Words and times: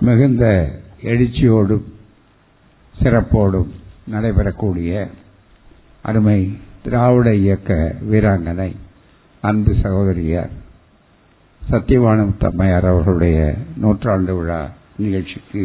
மிகுந்த 0.00 0.44
எழுச்சியோடும் 1.02 1.86
சிறப்போடும் 2.94 3.70
நடைபெறக்கூடிய 4.10 4.90
அருமை 6.04 6.38
திராவிட 6.82 7.28
இயக்க 7.36 7.72
வீராங்கனை 8.10 8.70
அன்பு 9.44 9.72
சகோதரியார் 9.82 10.52
சத்தியவானமுத்தம்மையார் 11.62 12.88
அவர்களுடைய 12.90 13.38
நூற்றாண்டு 13.76 14.34
விழா 14.34 14.60
நிகழ்ச்சிக்கு 14.96 15.64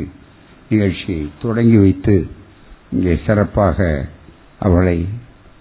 நிகழ்ச்சியை 0.69 1.29
தொடங்கி 1.41 1.77
வைத்து 1.77 2.15
இங்கே 2.91 3.15
சிறப்பாக 3.25 3.79
அவளை 4.59 4.97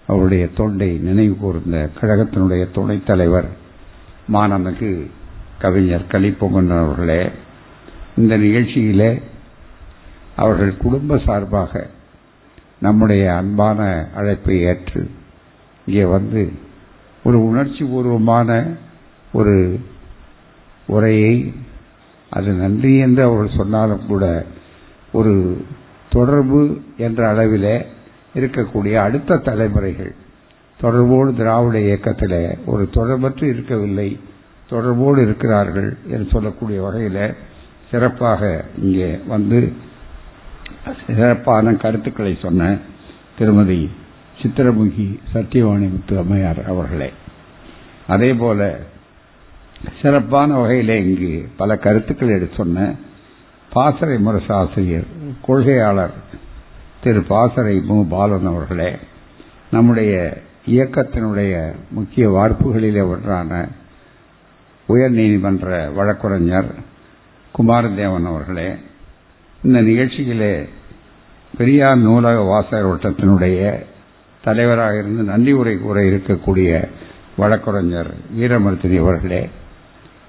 அவருடைய 0.07 0.49
தொண்டை 0.53 0.89
நினைவு 0.99 1.35
கூர்ந்த 1.35 1.89
கழகத்தினுடைய 1.99 2.63
துணைத் 2.71 3.05
தலைவர் 3.05 3.49
மாணமிகு 4.31 4.91
கவிஞர் 5.59 6.11
கலிப்பொங்கன் 6.11 6.73
அவர்களே 6.77 7.21
இந்த 8.15 8.33
நிகழ்ச்சியில் 8.37 9.07
அவர்கள் 10.35 10.71
குடும்ப 10.77 11.17
சார்பாக 11.17 11.73
நம்முடைய 12.79 13.23
அன்பான 13.33 13.79
அழைப்பை 14.15 14.55
ஏற்று 14.61 15.01
இங்கே 15.87 16.05
வந்து 16.05 16.41
ஒரு 17.23 17.37
உணர்ச்சி 17.41 17.83
பூர்வமான 17.83 18.49
ஒரு 19.31 19.55
உரையை 20.87 21.35
அது 22.31 22.51
நன்றி 22.53 22.93
என்று 22.97 23.21
அவர்கள் 23.23 23.57
சொன்னாலும் 23.57 24.05
கூட 24.07 24.25
ஒரு 25.11 25.33
தொடர்பு 26.09 26.61
என்ற 26.97 27.21
அளவில் 27.29 27.71
இருக்கக்கூடிய 28.35 28.95
அடுத்த 28.95 29.39
தலைமுறைகள் 29.39 30.11
தொடர்போடு 30.79 31.31
திராவிட 31.33 31.77
இயக்கத்தில் 31.79 32.39
ஒரு 32.65 32.83
தொடர்பற்று 32.93 33.43
இருக்கவில்லை 33.43 34.09
தொடர்போடு 34.69 35.19
இருக்கிறார்கள் 35.21 35.97
என்று 36.07 36.27
சொல்லக்கூடிய 36.31 36.81
வகையில் 36.81 37.23
சிறப்பாக 37.91 38.41
இங்கே 38.77 39.19
வந்து 39.27 39.59
சிறப்பான 41.07 41.73
கருத்துக்களை 41.73 42.37
சொன்ன 42.41 42.77
திருமதி 43.37 43.81
சித்திரமுகி 44.41 45.07
சத்தியவாணி 45.33 45.89
முத்து 45.89 46.17
அம்மையார் 46.17 46.63
அவர்களே. 46.63 47.09
அதே 48.07 48.33
போல 48.33 48.61
சிறப்பான 50.01 50.57
வகையிலே 50.57 51.03
இங்கு 51.03 51.49
பல 51.57 51.77
கருத்துக்கள் 51.77 52.29
எடுத்து 52.29 52.55
சொன்ன 52.55 52.93
பாசறை 53.71 54.17
முரசாசிரியர் 54.25 55.07
கொள்கையாளர் 55.47 56.15
திரு 57.03 57.23
பாசறை 57.23 57.79
மு. 57.79 58.05
பாலன் 58.09 58.45
அவர்களே 58.45 58.89
நம்முடைய 59.71 60.13
இயக்கத்தினுடைய 60.67 61.53
முக்கிய 61.89 62.29
வார்ப்புகளிலே 62.29 63.03
ஒன்றான 63.07 63.51
உயர் 64.89 65.11
நீதிமன்ற 65.11 65.67
வழக்குரைஞர் 65.95 66.69
குமாரதேவன் 67.55 68.27
அவர்களே 68.29 68.69
இந்த 69.59 69.79
நிகழ்ச்சியிலே 69.81 70.53
பெரியார் 71.53 72.03
நூலக 72.03 72.37
வாசகர் 72.49 72.91
வட்டத்தினுடைய 72.91 73.59
தலைவராக 74.43 74.99
இருந்து 74.99 75.23
நன்றி 75.23 75.51
உரை 75.53 75.73
கூற 75.77 75.97
இருக்கக்கூடிய 76.09 76.69
வழக்குரைஞர் 77.37 78.09
வீரமர்த்தினி 78.35 78.97
அவர்களே 79.01 79.41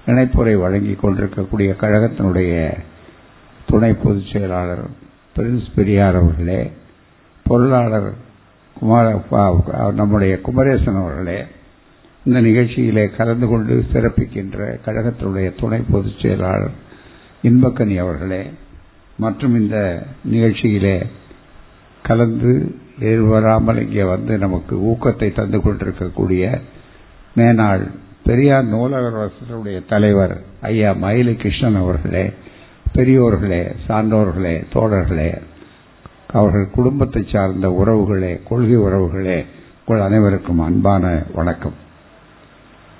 இணைப்புரை 0.07 0.53
வழங்கிக் 0.57 1.01
கொண்டிருக்கக்கூடிய 1.01 1.71
கழகத்தினுடைய 1.81 2.53
துணை 3.67 3.91
பொதுச் 3.95 4.31
செயலாளர் 4.31 4.85
பிரின்ஸ் 5.35 5.73
பெரியார் 5.75 6.19
அவர்களே 6.21 6.61
பொருளாளர் 7.45 8.09
குமார 8.77 9.07
நம்முடைய 9.93 10.33
குமரேசன் 10.45 11.01
அவர்களே 11.01 11.39
இந்த 12.21 12.39
நிகழ்ச்சியிலே 12.41 13.05
கலந்து 13.15 13.47
கொண்டு 13.47 13.73
சிறப்பிக்கின்ற 13.93 14.57
கழகத்தினுடைய 14.85 15.47
துணை 15.55 15.79
பொதுச் 15.91 16.21
செயலாளர் 16.21 16.75
இன்பக்கனி 17.43 17.95
அவர்களே 17.99 18.41
மற்றும் 19.19 19.55
இந்த 19.55 19.77
நிகழ்ச்சியிலே 20.31 20.97
கலந்து 22.05 22.53
எதிர்வராமல் 23.01 23.81
இங்கே 23.83 24.03
வந்து 24.05 24.33
நமக்கு 24.37 24.75
ஊக்கத்தை 24.89 25.29
தந்து 25.33 25.59
கொண்டிருக்கக்கூடிய 25.61 26.43
மேனாள் 27.35 27.83
பெரியார் 28.23 28.65
நூலகர் 28.65 29.21
வசதியுடைய 29.21 29.77
தலைவர் 29.85 30.35
ஐயா 30.69 30.91
மயிலி 31.01 31.33
கிருஷ்ணன் 31.35 31.75
அவர்களே 31.75 32.25
பெரியோர்களே 32.93 33.61
சான்றோர்களே 33.85 34.55
தோழர்களே 34.73 35.29
அவர்கள் 36.33 36.67
குடும்பத்தை 36.69 37.21
சார்ந்த 37.25 37.67
உறவுகளே 37.79 38.33
கொள்கை 38.43 38.77
உறவுகளே 38.85 39.37
உங்கள் 39.79 40.05
அனைவருக்கும் 40.05 40.59
அன்பான 40.59 41.05
வணக்கம். 41.33 41.75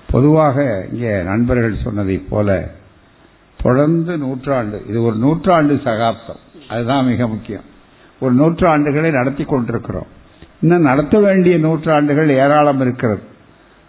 பொதுவாக 0.09 0.57
இங்கே 0.91 1.13
நண்பர்கள் 1.23 1.83
சொன்னதைப் 1.83 2.27
போல 2.29 2.49
தொடர்ந்து 3.63 4.17
நூற்றாண்டு. 4.17 4.85
இது 4.89 5.03
ஒரு 5.03 5.15
நூற்றாண்டு 5.15 5.81
சகாப்தம். 5.83 6.35
அதுதான் 6.69 7.05
மிக 7.05 7.27
முக்கியம். 7.27 7.61
ஒரு 8.19 8.33
நூற்றாண்டுகளை 8.33 9.11
நடத்தி 9.11 9.43
கொண்டிருக்கிறோம். 9.43 10.07
இன்னும் 10.61 10.81
நடத்த 10.81 11.19
வேண்டிய 11.19 11.57
நூற்றாண்டுகள் 11.57 12.29
ஏராளம் 12.29 12.81
இருக்கிறது. 12.81 13.21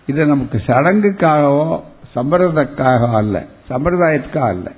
இது 0.06 0.26
நமக்கு 0.26 0.62
சடங்குக்காகவோ 0.66 1.82
சம்பிரதக்காக 2.14 3.14
அல்ல. 3.14 3.46
சம்பிரதாயத்துக்காக 3.68 4.48
அல்ல. 4.48 4.72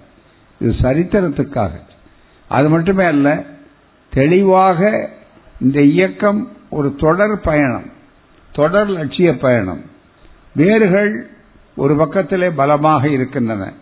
இது 0.61 0.73
சரித்திரத்துக்காக. 0.73 1.71
அது 2.49 2.69
மட்டுமே 2.69 3.05
அல்ல 3.05 3.43
தெளிவாக 4.11 5.09
இந்த 5.61 5.83
இயக்கம் 5.83 6.49
ஒரு 6.71 6.95
தொடர் 6.95 7.41
பயணம் 7.41 7.91
தொடர் 8.53 8.89
லட்சிய 8.89 9.39
பயணம். 9.39 9.81
வேர்கள் 10.55 11.31
ஒரு 11.77 11.97
பக்கத்திலே 11.97 12.51
பலமாக 12.51 13.09
இருக்கின்றன. 13.09 13.73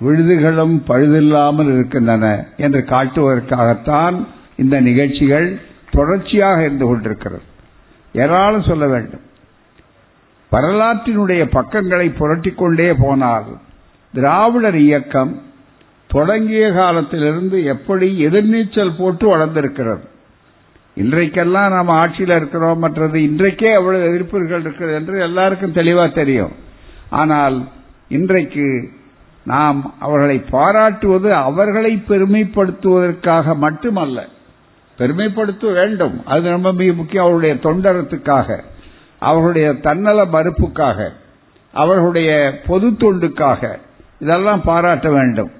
விழுதுகளும் 0.00 0.76
பழுதில்லாமல் 0.88 1.74
இருக்கின்றன 1.74 2.46
என்று 2.56 2.84
காட்டுவதற்காகத்தான் 2.88 4.26
இந்த 4.56 4.80
நிகழ்ச்சிகள் 4.80 5.58
தொடர்ச்சியாக 5.90 6.60
இருந்து 6.60 6.86
கொண்டிருக்கிறது. 6.86 7.42
ஏராளம் 8.12 8.62
சொல்ல 8.62 8.86
வேண்டும். 8.86 9.20
வரலாற்றினுடைய 10.52 11.44
பக்கங்களை 11.44 12.08
புரட்டிக் 12.08 12.58
கொண்டே 12.58 12.94
போனால் 12.94 13.44
திராவிடர் 14.12 14.76
இயக்கம் 14.76 15.42
தொடங்கிய 16.08 16.72
காலத்திலிருந்து 16.72 17.64
எப்படி 17.64 18.26
எதிர்நீச்சல் 18.26 18.96
போட்டு 18.98 19.28
வளர்ந்திருக்கிறது. 19.28 20.04
இன்றைக்கெல்லாம் 20.96 21.68
நாம் 21.68 21.88
ஆட்சியில் 21.88 22.36
இருக்கிறோம் 22.36 22.78
மற்றது 22.78 23.18
இன்றைக்கே 23.20 23.72
எவ்வளவு 23.72 24.08
எதிர்ப்புகள் 24.08 24.60
இருக்கிறது 24.60 24.94
என்று 24.94 25.20
எல்லாருக்கும் 25.20 25.72
தெளிவாக 25.72 26.08
தெரியும். 26.08 26.52
ஆனால் 27.10 27.68
இன்றைக்கு 28.08 28.90
நாம் 29.50 29.94
அவர்களை 29.98 30.38
பாராட்டுவது 30.50 31.34
அவர்களை 31.34 32.02
பெருமைப்படுத்துவதற்காக 32.08 33.56
மட்டுமல்ல 33.56 34.26
பெருமைப்படுத்த 34.98 35.72
வேண்டும். 35.72 36.26
அது 36.26 36.50
ரொம்ப 36.50 36.72
மிக 36.72 36.92
முக்கியம் 36.92 37.24
அவருடைய 37.24 37.54
தொண்டரத்துக்காக 37.54 38.58
அவர்களுடைய 39.18 39.72
தன்னல 39.72 40.24
மறுப்புக்காக 40.24 41.08
அவர்களுடைய 41.72 42.30
பொது 42.66 42.90
தொண்டுக்காக 42.90 43.78
இதெல்லாம் 44.18 44.62
பாராட்ட 44.62 45.10
வேண்டும். 45.10 45.50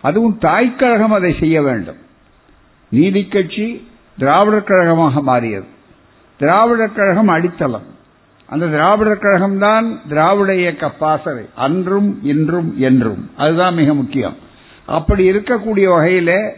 அதுவும் 0.00 0.38
தாய்க்கழகம் 0.38 1.12
அதை 1.12 1.36
செய்ய 1.40 1.62
வேண்டும். 1.62 2.00
நீதி 2.90 3.22
கட்சி 3.26 3.66
திராவிடர் 4.18 4.62
கழகமாக 4.62 5.20
மாறியது. 5.20 5.66
திராவிடர் 6.36 6.92
கழகம் 6.92 7.28
அடித்தளம். 7.28 7.92
அந்த 8.46 8.66
திராவிடர் 8.66 9.22
கழகம்தான் 9.22 9.98
திராவிட 10.08 10.54
இயக்க 10.54 10.90
பாசறை 10.90 11.44
அன்றும் 11.54 12.18
இன்றும் 12.22 12.74
என்றும். 12.78 13.30
அதுதான் 13.36 13.74
மிக 13.74 13.94
முக்கியம். 13.94 14.36
அப்படி 14.86 15.30
இருக்கக்கூடிய 15.30 15.86
வகையில 15.94 16.50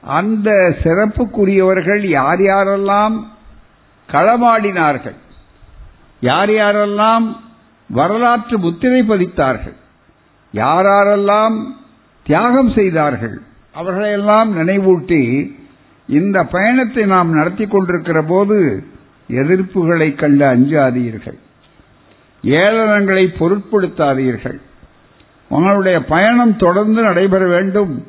அந்த 0.00 0.50
சிறப்புக்குரியவர்கள் 0.82 2.04
யார் 2.06 2.38
யாரெல்லாம் 2.38 3.16
களமாடினார்கள்? 4.12 5.16
யார் 6.20 6.50
யாரெல்லாம் 6.50 7.36
வரலாற்று 7.88 8.58
முத்திரை 8.58 9.02
பதித்தார்கள்? 9.02 9.76
யாரெல்லாம் 10.54 11.56
தியாகம் 12.24 12.70
செய்தார்கள்? 12.70 13.40
அவர்களையெல்லாம் 13.72 14.56
நினைவூட்டி 14.56 15.50
இந்த 16.08 16.44
பயணத்தை 16.44 17.04
நாம் 17.04 17.30
நடத்தி 17.30 17.66
கொண்டிருக்கிற 17.66 18.22
போது 18.22 18.84
எதிர்ப்புகளை 19.28 20.14
கண்டு 20.14 20.46
அஞ்சாதீர்கள். 20.46 21.38
ஏளனங்களை 22.42 23.26
பொருட்படுத்தாதீர்கள். 23.38 24.60
உங்களுடைய 25.48 26.04
பயணம் 26.04 26.56
தொடர்ந்து 26.56 27.02
நடைபெற 27.02 27.46
வேண்டும் 27.46 28.06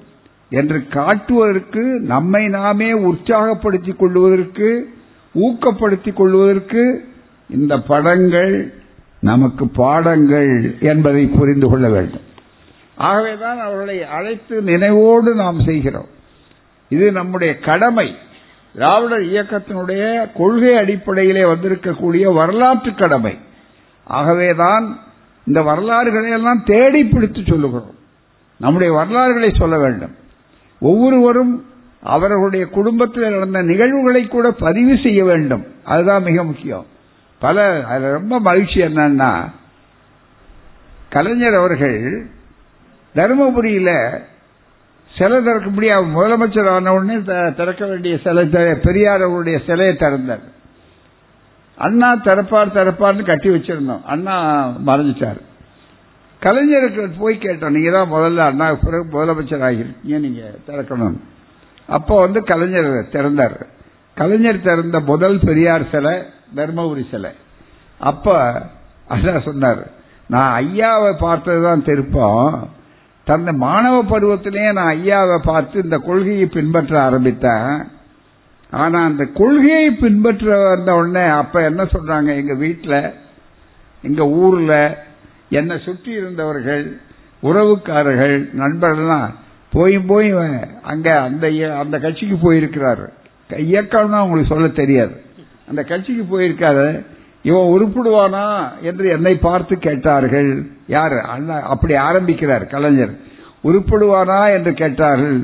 என்று 0.49 0.87
காட்டுவதற்கு 0.87 1.99
நம்மை 1.99 2.47
நாமே 2.47 2.91
உற்சாகப்படுத்திக் 2.91 3.95
கொள்வதற்கு 3.95 4.93
ஊக்கப்படுத்திக் 5.35 6.13
கொள்வதற்கு 6.13 7.07
இந்த 7.49 7.79
படங்கள் 7.79 8.73
நமக்கு 9.19 9.67
பாடங்கள் 9.67 10.75
என்பதை 10.79 11.25
புரிந்து 11.25 11.69
கொள்ள 11.69 11.89
வேண்டும். 11.89 12.25
ஆகவேதான் 12.95 13.59
அவர்களை 13.59 14.03
அழைத்து 14.03 14.61
நினைவோடு 14.61 15.35
நாம் 15.35 15.61
செய்கிறோம். 15.61 16.07
இது 16.89 17.11
நம்முடைய 17.11 17.57
கடமை. 17.57 18.15
திராவிடர் 18.77 19.21
இயக்கத்தினுடைய 19.21 20.29
கொள்கை 20.35 20.75
அடிப்படையிலே 20.75 21.41
வந்திருக்கக்கூடிய 21.41 22.33
வரலாற்று 22.33 22.93
கடமை. 22.93 23.37
ஆகவேதான் 24.03 24.99
இந்த 25.45 25.61
வரலாறுகளை 25.61 26.31
எல்லாம் 26.31 26.63
தேடி 26.65 27.03
பிடித்து 27.03 27.41
சொல்லுகிறோம். 27.47 27.95
நம்முடைய 28.59 28.93
வரலாறுகளை 28.93 29.53
சொல்ல 29.57 29.79
வேண்டும். 29.79 30.15
ஒவ்வொருவரும் 30.79 31.65
அவர்களுடைய 32.01 32.65
குடும்பத்தில் 32.65 33.29
நடந்த 33.29 33.61
நிகழ்வுகளை 33.61 34.27
கூட 34.27 34.51
பதிவு 34.51 34.97
செய்ய 35.03 35.23
வேண்டும். 35.23 35.65
அதுதான் 35.83 36.23
மிக 36.23 36.43
முக்கியம். 36.43 36.85
பல 37.39 37.83
அதில் 37.83 38.11
ரொம்ப 38.11 38.39
மகிழ்ச்சி 38.39 38.81
என்னன்னா 38.81 39.51
கலைஞர் 41.09 41.53
அவர்கள் 41.53 42.27
தருமபுரியில் 43.15 44.21
சிலை 45.17 45.37
திறக்க 45.43 45.69
முடியாது 45.69 46.05
முதலமைச்சர் 46.17 46.69
ஆன 46.69 46.93
உடனே 46.93 47.17
திறக்க 47.55 47.85
வேண்டிய 47.85 48.19
சிலை 48.23 48.45
பெரியார் 48.85 49.21
அவருடைய 49.21 49.59
சிலையை 49.67 49.95
திறந்தார். 49.95 50.45
அண்ணா 51.77 52.09
திறப்பார் 52.15 52.75
திறப்பார்னு 52.77 53.23
கட்டி 53.25 53.49
வச்சிருந்தோம். 53.49 54.03
அண்ணா 54.03 54.35
மறைஞ்சிட்டார். 54.85 55.41
கலைஞருக்கு 56.41 57.11
போய் 57.19 57.41
கேட்டோம் 57.41 57.75
நீங்க 57.75 57.91
தான் 57.91 58.11
முதல்ல 58.11 58.45
அண்ணா 58.49 58.67
பிறகு 58.85 59.05
முதலமைச்சர் 59.13 59.65
ஆகியிருக்கீங்க 59.67 60.19
நீங்க 60.25 60.43
திறக்கணும். 60.67 61.17
அப்போ 61.87 62.19
வந்து 62.19 62.43
கலைஞர் 62.43 63.09
திறந்தார். 63.11 63.57
கலைஞர் 64.15 64.65
திறந்த 64.67 64.99
முதல் 64.99 65.39
பெரியார் 65.39 65.89
சிலை 65.91 66.15
தர்மபுரி 66.55 67.05
சிலை. 67.11 67.31
அப்ப 67.99 68.61
அதான் 69.09 69.45
சொன்னார் 69.45 69.83
நான் 70.27 70.53
ஐயாவை 70.63 71.13
பார்த்ததுதான் 71.19 71.83
திருப்பம். 71.83 72.75
தந்த 73.27 73.51
மாணவ 73.51 74.03
பருவத்திலேயே 74.03 74.71
நான் 74.71 74.95
ஐயாவை 74.95 75.37
பார்த்து 75.37 75.83
இந்த 75.83 75.97
கொள்கையை 75.97 76.45
பின்பற்ற 76.45 77.01
ஆரம்பித்தேன். 77.01 77.83
ஆனா 78.71 79.03
அந்த 79.03 79.25
கொள்கையை 79.33 79.91
பின்பற்ற 79.91 80.69
வந்த 80.69 80.93
உடனே 80.93 81.27
அப்ப 81.27 81.63
என்ன 81.63 81.83
சொல்றாங்க? 81.83 82.35
எங்க 82.35 82.53
வீட்டில் 82.53 83.13
எங்க 84.01 84.27
ஊர்ல 84.27 85.03
என்னை 85.49 85.79
சுற்றி 85.79 86.11
இருந்தவர்கள் 86.11 86.97
உறவுக்காரர்கள் 87.43 88.49
நண்பர்கள்லாம் 88.57 89.33
போய் 89.71 89.99
போய் 89.99 90.33
அங்க 90.81 91.21
அந்த 91.21 91.47
இய- 91.47 91.77
அந்த 91.77 91.99
கட்சிக்கு 91.99 92.53
போயிருக்கிறாரு. 92.53 93.09
இயக்கம்னா 93.49 94.21
உங்களுக்கு 94.21 94.55
சொல்ல 94.55 94.67
தெரியாது. 94.67 95.21
அந்த 95.69 95.83
கட்சிக்கு 95.83 96.39
போயிருக்காரு. 96.39 97.05
இவன் 97.47 97.71
உருப்பிடுவானா 97.73 98.45
என்று 98.89 99.05
என்னை 99.15 99.33
பார்த்து 99.47 99.73
கேட்டார்கள். 99.87 100.49
யார்? 100.95 101.15
அண்ணா 101.33 101.57
அப்படி 101.73 101.95
ஆரம்பிக்கிறார் 102.07 102.65
கலைஞர். 102.73 103.13
உருப்பிடுவானா 103.67 104.39
என்று 104.55 104.71
கேட்டார்கள். 104.81 105.37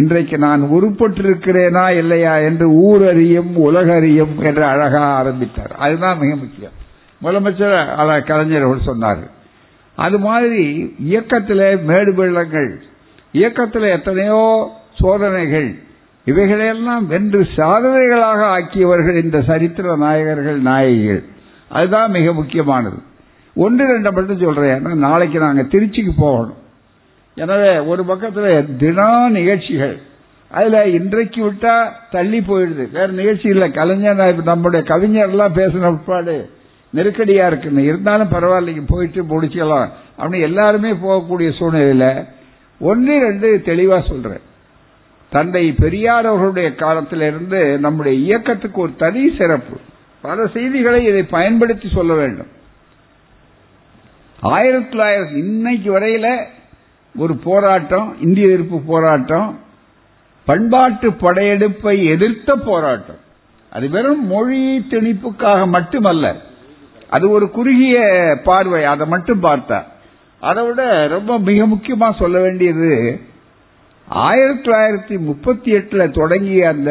இன்றைக்கு 0.00 0.36
நான் 0.44 0.62
உருப்பட்டிருக்கிறேனா 0.76 1.84
இல்லையா 2.00 2.32
என்று 2.48 2.66
ஊர் 2.86 3.04
அறியும் 3.10 3.52
உலக 3.66 3.88
அறியும் 4.00 4.34
என்று 4.48 4.64
அழகா 4.72 5.02
ஆரம்பித்தார். 5.20 5.72
அதுதான் 5.84 6.20
மிக 6.22 6.32
முக்கியம். 6.42 6.76
முதலமைச்சர் 7.20 7.76
அத 8.00 8.18
கலைஞர் 8.30 8.66
அவர் 8.68 8.88
சொன்னார்கள் 8.88 9.32
அது 9.98 10.16
மாதிரி 10.28 10.62
இயக்கத்தில் 11.10 11.64
மேடு 11.90 12.10
வெள்ளங்கள் 12.18 12.70
இயக்கத்தில் 13.38 13.86
எத்தனையோ 13.96 14.42
சோதனைகள் 15.00 15.70
இவைகளையெல்லாம் 16.26 17.04
வென்று 17.12 17.40
சாதனைகளாக 17.56 18.40
ஆக்கியவர்கள் 18.56 19.18
இந்த 19.22 19.38
சரித்திர 19.48 19.96
நாயகர்கள் 20.04 20.60
நாயகிகள். 20.68 21.22
அதுதான் 21.68 22.10
மிக 22.10 22.32
முக்கியமானது. 22.32 22.96
ஒன்று 23.54 23.98
ரெண்டை 23.98 24.10
மட்டும் 24.10 24.38
சொல்றேன். 24.38 24.86
ஏன்னா 24.86 24.94
நாளைக்கு 24.94 25.38
நாங்கள் 25.38 25.64
திருச்சிக்கு 25.64 26.10
போகணும். 26.16 26.56
எனவே 27.34 27.78
ஒரு 27.78 28.04
பக்கத்தில் 28.04 28.66
தினா 28.78 29.28
நிகழ்ச்சிகள். 29.28 30.00
அதில் 30.50 30.92
இன்றைக்கு 30.92 31.50
விட்டா 31.50 31.88
தள்ளி 32.10 32.40
போயிடுது. 32.40 32.90
வேற 32.92 33.06
நிகழ்ச்சி 33.06 33.48
இல்லை. 33.48 33.70
கலைஞர் 33.70 34.42
நம்முடைய 34.42 34.94
கவிஞர்லாம் 34.94 35.54
பேசின 35.54 35.86
உட்பாடு. 35.86 36.50
நெருக்கடியா 36.94 37.46
இருக்குன்னு. 37.46 37.84
இருந்தாலும் 37.84 38.30
பரவாயில்லைங்க. 38.30 38.82
போயிட்டு 38.86 39.22
முடிச்சுக்கலாம். 39.22 39.88
அப்படின்னு 40.18 40.40
எல்லாருமே 40.40 40.92
போகக்கூடிய 40.92 41.56
சூழ்நிலையில் 41.56 42.24
ஒன்று 42.80 43.18
ரெண்டு 43.18 43.62
தெளிவாக 43.64 44.06
சொல்றேன். 44.08 44.40
தந்தை 45.30 45.72
பெரியார் 45.72 46.26
அவர்களுடைய 46.26 46.74
காலத்திலிருந்து 46.74 47.78
நம்முடைய 47.78 48.18
இயக்கத்துக்கு 48.18 48.80
ஒரு 48.80 48.92
தனி 48.96 49.34
சிறப்பு. 49.38 49.76
பல 50.20 50.46
செய்திகளை 50.46 51.04
இதை 51.04 51.22
பயன்படுத்தி 51.22 51.88
சொல்ல 51.88 52.14
வேண்டும். 52.14 52.46
ஆயிரத்தி 54.40 54.98
தொள்ளாயிரத்தி 54.98 55.36
இன்னைக்கு 55.36 56.00
வரையில 56.00 56.44
ஒரு 57.16 57.36
போராட்டம் 57.36 58.16
இந்திய 58.20 58.46
எதிர்ப்பு 58.46 58.80
போராட்டம் 58.80 59.58
பண்பாட்டு 60.44 61.12
படையெடுப்பை 61.12 62.06
எதிர்த்த 62.06 62.56
போராட்டம். 62.56 63.20
அது 63.70 63.88
வெறும் 63.88 64.26
மொழி 64.26 64.86
திணிப்புக்காக 64.90 65.68
மட்டுமல்ல 65.68 66.36
அது 67.10 67.30
ஒரு 67.30 67.50
குறுகிய 67.50 67.96
பார்வை 68.44 68.84
அதை 68.84 69.06
மட்டும் 69.06 69.42
பார்த்தா. 69.42 69.82
அதை 70.40 70.66
விட 70.66 71.06
ரொம்ப 71.06 71.38
மிக 71.38 71.66
முக்கியமா 71.66 72.16
சொல்ல 72.16 72.40
வேண்டியது 72.40 73.20
ஆயிரத்தி 74.08 74.70
தொள்ளாயிரத்தி 74.70 75.18
முப்பத்தி 75.18 75.72
எட்டுல 75.74 76.10
தொடங்கிய 76.10 76.68
அந்த 76.68 76.90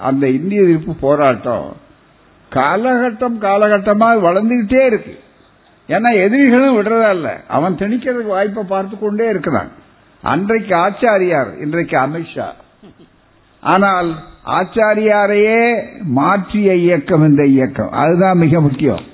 அந்த 0.00 0.28
இந்திய 0.28 0.62
எதிர்ப்பு 0.62 0.94
போராட்டம் 0.94 1.76
காலகட்டம் 2.56 3.36
காலகட்டமாக 3.46 4.24
வளர்ந்துகிட்டே 4.26 4.82
இருக்கு. 4.90 5.14
ஏன்னா 5.88 6.10
எதிரிகளும் 6.24 6.76
விடுறதா 6.76 7.08
இல்ல. 7.16 7.30
அவன் 7.56 7.78
திணிக்கிறதுக்கு 7.80 8.36
வாய்ப்பை 8.36 8.62
பார்த்து 8.74 8.94
கொண்டே 8.98 9.26
இருக்கிறான். 9.28 9.70
அன்றைக்கு 10.22 10.74
ஆச்சாரியார் 10.76 11.50
இன்றைக்கு 11.64 11.96
அமித்ஷா 12.04 12.46
ஆனால் 13.62 14.08
ஆச்சாரியாரையே 14.58 15.60
மாற்றிய 16.18 16.70
இயக்கம் 16.84 17.26
இந்த 17.28 17.42
இயக்கம். 17.54 17.92
அதுதான் 18.02 18.40
மிக 18.44 18.60
முக்கியம். 18.60 19.04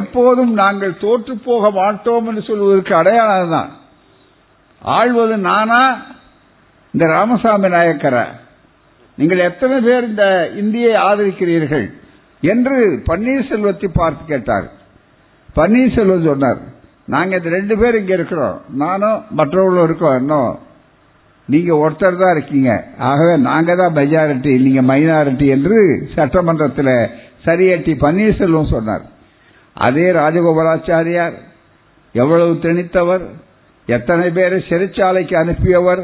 எப்போதும் 0.00 0.52
நாங்கள் 0.62 0.94
தோற்று 1.02 1.34
போக 1.48 1.70
மாட்டோம் 1.80 2.26
என்று 2.30 2.42
சொல்வதற்கு 2.48 2.94
அடையாளம் 3.00 3.54
தான் 3.56 3.70
ஆழ்வது 4.82 5.36
நானா? 5.50 5.82
இந்த 6.94 7.04
ராமசாமி 7.12 7.68
நாயக்கரை? 7.74 8.24
நீங்கள் 9.18 9.46
எத்தனை 9.48 9.76
பேர் 9.86 10.08
இந்த 10.10 10.24
இந்தியை 10.62 10.92
ஆதரிக்கிறீர்கள்? 11.08 11.86
என்று 12.42 12.76
பன்னீர்செல்வத்தை 13.08 13.88
பார்த்து 14.00 14.22
கேட்டார். 14.32 14.66
பன்னீர்செல்வம் 15.58 16.28
சொன்னார் 16.30 16.60
நாங்க 17.14 17.32
இந்த 17.38 17.50
ரெண்டு 17.56 17.74
பேர் 17.80 17.98
இங்க 18.00 18.12
இருக்கிறோம். 18.14 18.56
நானும் 18.82 19.18
மற்றவர்களும் 19.38 19.86
இருக்கோம். 19.88 20.16
இன்னும் 20.20 20.52
நீங்க 21.48 21.72
ஒருத்தர் 21.82 22.20
தான் 22.22 22.34
இருக்கீங்க. 22.36 22.70
ஆகவே 23.08 23.34
நாங்க 23.48 23.74
தான் 23.80 23.96
மெஜாரிட்டி 23.98 24.52
நீங்க 24.66 24.82
மைனாரிட்டி 24.92 25.46
என்று 25.56 25.78
சட்டமன்றத்தில் 26.14 26.94
சரியட்டி 27.46 27.92
பன்னீர்செல்வம் 28.04 28.72
சொன்னார். 28.74 29.04
அதே 29.76 30.06
ராஜகோபாலாச்சாரியார் 30.20 31.36
எவ்வளவு 32.14 32.52
திணித்தவர் 32.64 33.24
எத்தனை 33.88 34.26
பேரை 34.36 34.58
சிறைச்சாலைக்கு 34.68 35.34
அனுப்பியவர் 35.42 36.02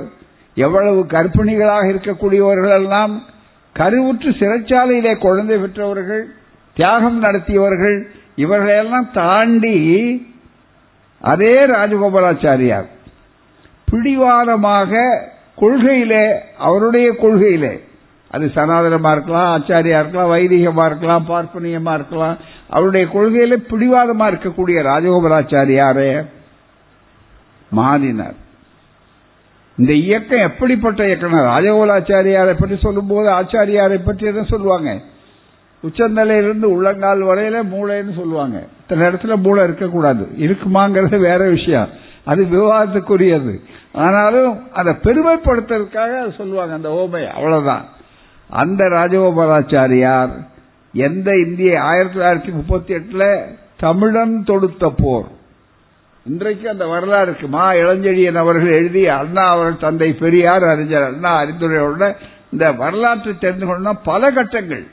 எவ்வளவு 0.56 1.00
கர்ப்பிணிகளாக 1.14 1.84
இருக்கக்கூடியவர்கள் 1.92 2.74
எல்லாம் 2.80 3.12
கருவுற்று 3.76 4.30
சிறைச்சாலையிலே 4.40 5.18
குழந்தை 5.18 5.58
பெற்றவர்கள் 5.58 6.24
தியாகம் 6.74 7.22
நடத்தியவர்கள் 7.22 7.96
இவர்களையெல்லாம் 8.36 9.08
தாண்டி 9.12 9.76
அதே 11.20 11.54
ராஜகோபாலாச்சாரியார். 11.66 12.88
பிடிவாதமாக 13.88 14.92
கொள்கையிலே 15.60 16.24
அவருடைய 16.58 17.08
கொள்கையிலே 17.12 17.72
அது 18.28 18.46
சனாதனமா 18.54 19.10
இருக்கலாம் 19.12 19.50
ஆச்சாரியா 19.56 19.98
இருக்கலாம் 20.00 20.32
வைதிகமா 20.32 20.84
இருக்கலாம் 20.84 21.28
பார்ப்பனியமா 21.28 21.94
இருக்கலாம் 21.94 22.36
அவருடைய 22.68 23.06
கொள்கையில 23.14 23.56
பிடிவாதமா 23.72 24.26
இருக்கக்கூடிய 24.32 24.78
ராஜகோபாலாச்சாரியாரே 24.90 26.24
மாறினார். 27.70 28.38
இந்த 29.76 29.92
இயக்கம் 29.92 30.40
எப்படிப்பட்ட 30.40 31.06
இயக்கம் 31.06 31.32
ராஜகோபாலாச்சாரியாரை 31.32 32.54
பற்றி 32.58 32.76
சொல்லும்போது 32.76 33.28
ஆச்சாரியாரை 33.28 34.00
பற்றி 34.04 34.32
தான் 34.32 34.46
சொல்லுவாங்க. 34.46 34.98
உச்சந்தலையிலிருந்து 35.88 36.64
உள்ளங்கால் 36.64 37.22
வரையில 37.22 37.62
மூளைன்னு 37.70 38.14
சொல்லுவாங்க. 38.14 38.64
இத்தனை 38.80 39.06
இடத்துல 39.06 39.42
மூளை 39.42 39.64
இருக்கக்கூடாது. 39.64 40.28
இருக்குமாங்கிறது 40.38 41.18
வேற 41.18 41.48
விஷயம். 41.48 41.88
அது 42.24 42.44
விவாதத்துக்குரியது. 42.44 43.60
ஆனாலும் 43.92 44.72
அதை 44.72 44.92
பெருமைப்படுத்துறதுக்காக 44.92 46.34
சொல்லுவாங்க 46.34 46.74
அந்த 46.74 47.08
ஓமை 47.08 47.26
அவ்வளவுதான். 47.26 47.84
அந்த 48.48 48.86
ராஜகோபாலாச்சாரியார் 48.86 50.30
எந்த 50.92 51.30
இந்திய 51.36 51.82
ஆயிரத்தி 51.82 52.18
தொள்ளாயிரத்தி 52.18 52.54
முப்பத்தி 52.54 52.94
எட்டுல 52.94 53.40
தமிழன் 53.76 54.44
தொடுத்த 54.44 54.92
போர். 54.96 55.24
இன்றைக்கு 56.26 56.66
அந்த 56.68 56.84
வரலாறு 56.86 57.26
இருக்கு. 57.28 57.46
மா 57.48 57.64
இளஞ்செழியன் 57.72 58.40
அவர்கள் 58.42 58.76
எழுதி 58.78 59.02
அண்ணா 59.18 59.44
அவர்கள் 59.54 59.84
தந்தை 59.84 60.10
பெரியார் 60.12 60.64
அறிஞர் 60.72 61.06
அண்ணா 61.08 61.30
அறிந்துரையோட 61.42 62.08
இந்த 62.52 62.66
வரலாற்றை 62.82 63.32
தெரிந்து 63.38 63.66
கொண்டா 63.66 63.92
பல 64.10 64.30
கட்டங்கள். 64.30 64.84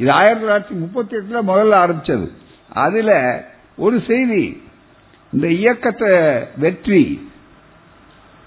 இது 0.00 0.10
ஆயிரத்தி 0.12 0.44
தொள்ளாயிரத்தி 0.44 0.76
முப்பத்தி 0.84 1.16
எட்டுல 1.16 1.40
முதல்ல 1.50 1.80
ஆரம்பிச்சது. 1.84 2.26
அதுல 2.84 3.10
ஒரு 3.76 3.96
செய்தி 4.10 4.44
இந்த 5.32 5.46
இயக்கத்தை 5.60 6.12
வெற்றி 6.64 7.02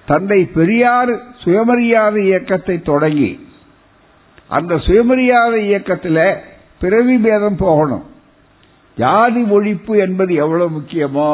தந்தை 0.07 0.39
பெரியார் 0.57 1.13
சுயமரியாதை 1.41 2.21
இயக்கத்தை 2.25 2.77
தொடங்கி 2.81 3.31
அந்த 4.57 4.73
சுயமரியாதை 4.85 5.59
இயக்கத்தில் 5.67 6.23
பிறவி 6.79 7.15
பேதம் 7.17 7.59
போகணும். 7.65 8.05
ஜாதி 8.97 9.41
ஒழிப்பு 9.57 9.93
என்பது 10.05 10.33
எவ்வளவு 10.43 10.71
முக்கியமோ 10.77 11.33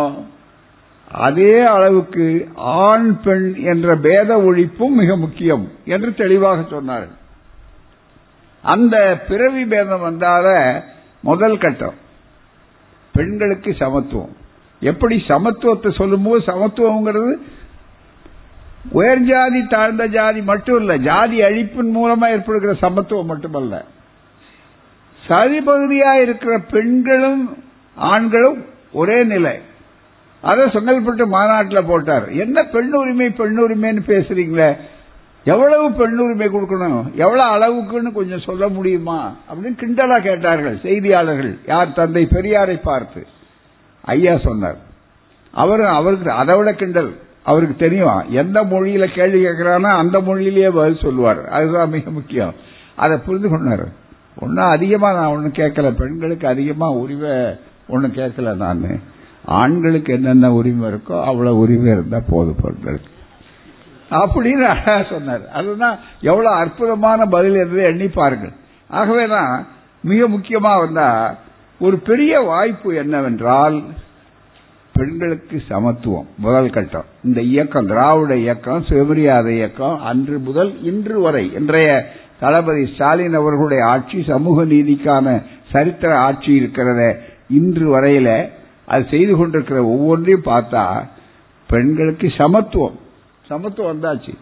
அதே 1.11 1.59
அளவுக்கு 1.59 2.47
ஆண் 2.55 3.21
பெண் 3.21 3.53
என்ற 3.63 3.95
பேத 3.95 4.37
ஒழிப்பும் 4.37 4.97
மிக 5.01 5.17
முக்கியம் 5.17 5.71
என்று 5.85 6.13
தெளிவாக 6.13 6.77
சொன்னார்கள். 6.77 7.15
அந்த 8.61 9.23
பிறவி 9.27 9.65
பேதம் 9.65 10.03
வந்தால 10.03 10.81
முதல் 11.21 11.57
கட்டம் 11.57 11.93
பெண்களுக்கு 13.13 13.73
சமத்துவம். 13.73 14.35
எப்படி 14.79 15.23
சமத்துவத்தை 15.27 15.91
சொல்லும்போது 15.91 16.43
சமத்துவங்கிறது 16.45 17.33
உயர் 18.91 19.23
ஜாதி 19.23 19.67
தாழ்ந்த 19.67 20.07
ஜாதி 20.07 20.41
மட்டும் 20.41 20.79
இல்ல 20.79 20.97
ஜாதி 20.97 21.41
அழிப்பின் 21.41 21.95
மூலமா 21.95 22.29
ஏற்படுகிற 22.29 22.73
சமத்துவம் 22.73 23.25
மட்டுமல்ல. 23.25 23.85
சரிபகுதியா 25.27 26.13
இருக்கிற 26.21 26.59
பெண்களும் 26.59 27.63
ஆண்களும் 27.95 28.65
ஒரே 28.91 29.23
நிலை. 29.23 29.59
அதை 30.41 30.65
செங்கல்பட்டு 30.65 31.25
மாநாட்டில் 31.25 31.83
போட்டார். 31.83 32.29
என்ன 32.29 32.63
பெண் 32.63 32.93
உரிமை 32.93 33.29
பெண் 33.29 33.59
உரிமைன்னு 33.59 33.99
பேசுறீங்களே? 34.07 34.77
எவ்வளவு 35.43 35.91
பெண் 35.91 36.17
உரிமை 36.17 36.47
கொடுக்கணும்? 36.47 37.13
எவ்வளவு 37.13 37.55
அளவுக்குன்னு 37.55 38.11
கொஞ்சம் 38.11 38.39
சொல்ல 38.39 38.67
முடியுமா? 38.67 39.35
அப்படின்னு 39.49 39.83
கிண்டலா 39.83 40.21
கேட்டார்கள் 40.21 40.75
செய்தியாளர்கள். 40.75 41.59
யார் 41.67 41.93
தந்தை 41.93 42.27
பெரியாரை 42.31 42.79
பார்த்து. 42.83 43.27
ஐயா 44.01 44.37
சொன்னார். 44.37 44.77
அவர் 45.51 45.81
அவருக்கு 45.81 46.31
அதை 46.31 46.57
விட 46.57 46.73
கிண்டல். 46.73 47.17
அவருக்கு 47.43 47.75
தெரியும். 47.75 48.23
எந்த 48.29 48.63
மொழியில 48.63 49.05
கேள்வி 49.05 49.45
கேட்கிறானோ 49.45 49.97
அந்த 49.97 50.19
மொழியிலேயே 50.19 50.69
பதில் 50.69 51.01
சொல்லுவார். 51.01 51.47
அதுதான் 51.47 51.89
மிக 51.89 52.09
முக்கியம். 52.09 52.53
அதை 52.95 53.17
புரிந்து 53.17 53.49
கொண்டார். 53.49 53.87
ஒன்னும் 54.39 54.65
அதிகமா 54.65 55.13
நான் 55.13 55.25
ஒன்னும் 55.25 55.53
கேட்கல. 55.53 55.91
பெண்களுக்கு 55.91 56.47
அதிகமா 56.47 56.89
உரிமை 56.89 57.29
ஒன்னும் 57.87 58.13
கேட்கல 58.13 58.55
நான். 58.55 59.15
ஆண்களுக்கு 59.47 60.13
என்னென்ன 60.13 60.53
உரிமை 60.53 60.91
இருக்கோ 60.91 61.23
அவ்வளவு 61.23 61.57
உரிமை 61.57 61.91
இருந்தா 61.91 62.21
போதும் 62.29 62.61
பெண்களுக்கு 62.61 63.15
அப்படின்னு 64.11 64.65
அழகா 64.73 65.03
சொன்னார். 65.09 65.49
அதுதான் 65.49 65.97
எவ்வளவு 66.21 66.55
அற்புதமான 66.55 67.25
பதில் 67.25 67.55
என்று 67.55 67.83
எண்ணி 67.83 68.07
பாருங்கள். 68.07 68.53
ஆகவேதான் 68.89 69.67
மிக 70.01 70.27
முக்கியமாக 70.27 70.79
வந்தா 70.79 71.35
ஒரு 71.79 71.97
பெரிய 71.97 72.39
வாய்ப்பு 72.39 72.95
என்னவென்றால் 72.95 73.83
பெண்களுக்கு 74.93 75.61
சமத்துவம் 75.67 76.27
முதல் 76.37 76.69
கட்டம். 76.69 77.05
இந்த 77.23 77.41
இயக்கம் 77.41 77.87
திராவிட 77.87 78.35
இயக்கம் 78.35 78.83
சுயமரியாதை 78.83 79.55
இயக்கம் 79.55 80.01
அன்று 80.01 80.39
முதல் 80.39 80.83
இன்று 80.83 81.21
வரை. 81.21 81.53
இன்றைய 81.53 81.89
தளபதி 82.39 82.85
ஸ்டாலின் 82.93 83.33
அவர்களுடைய 83.33 83.85
ஆட்சி 83.85 84.23
சமூக 84.27 84.63
நீதிக்கான 84.63 85.43
சரித்திர 85.71 86.19
ஆட்சி 86.19 86.51
இருக்கிறத. 86.59 87.13
இன்று 87.49 87.89
வரையில 87.89 88.49
அது 88.87 89.05
செய்து 89.09 89.35
கொண்டிருக்கிற 89.35 89.83
ஒவ்வொன்றையும் 89.83 90.45
பார்த்தா 90.45 90.83
பெண்களுக்கு 91.69 92.27
சமத்துவம். 92.37 92.99
சமத்துவம் 93.45 93.91
வந்தாச்சு. 93.91 94.33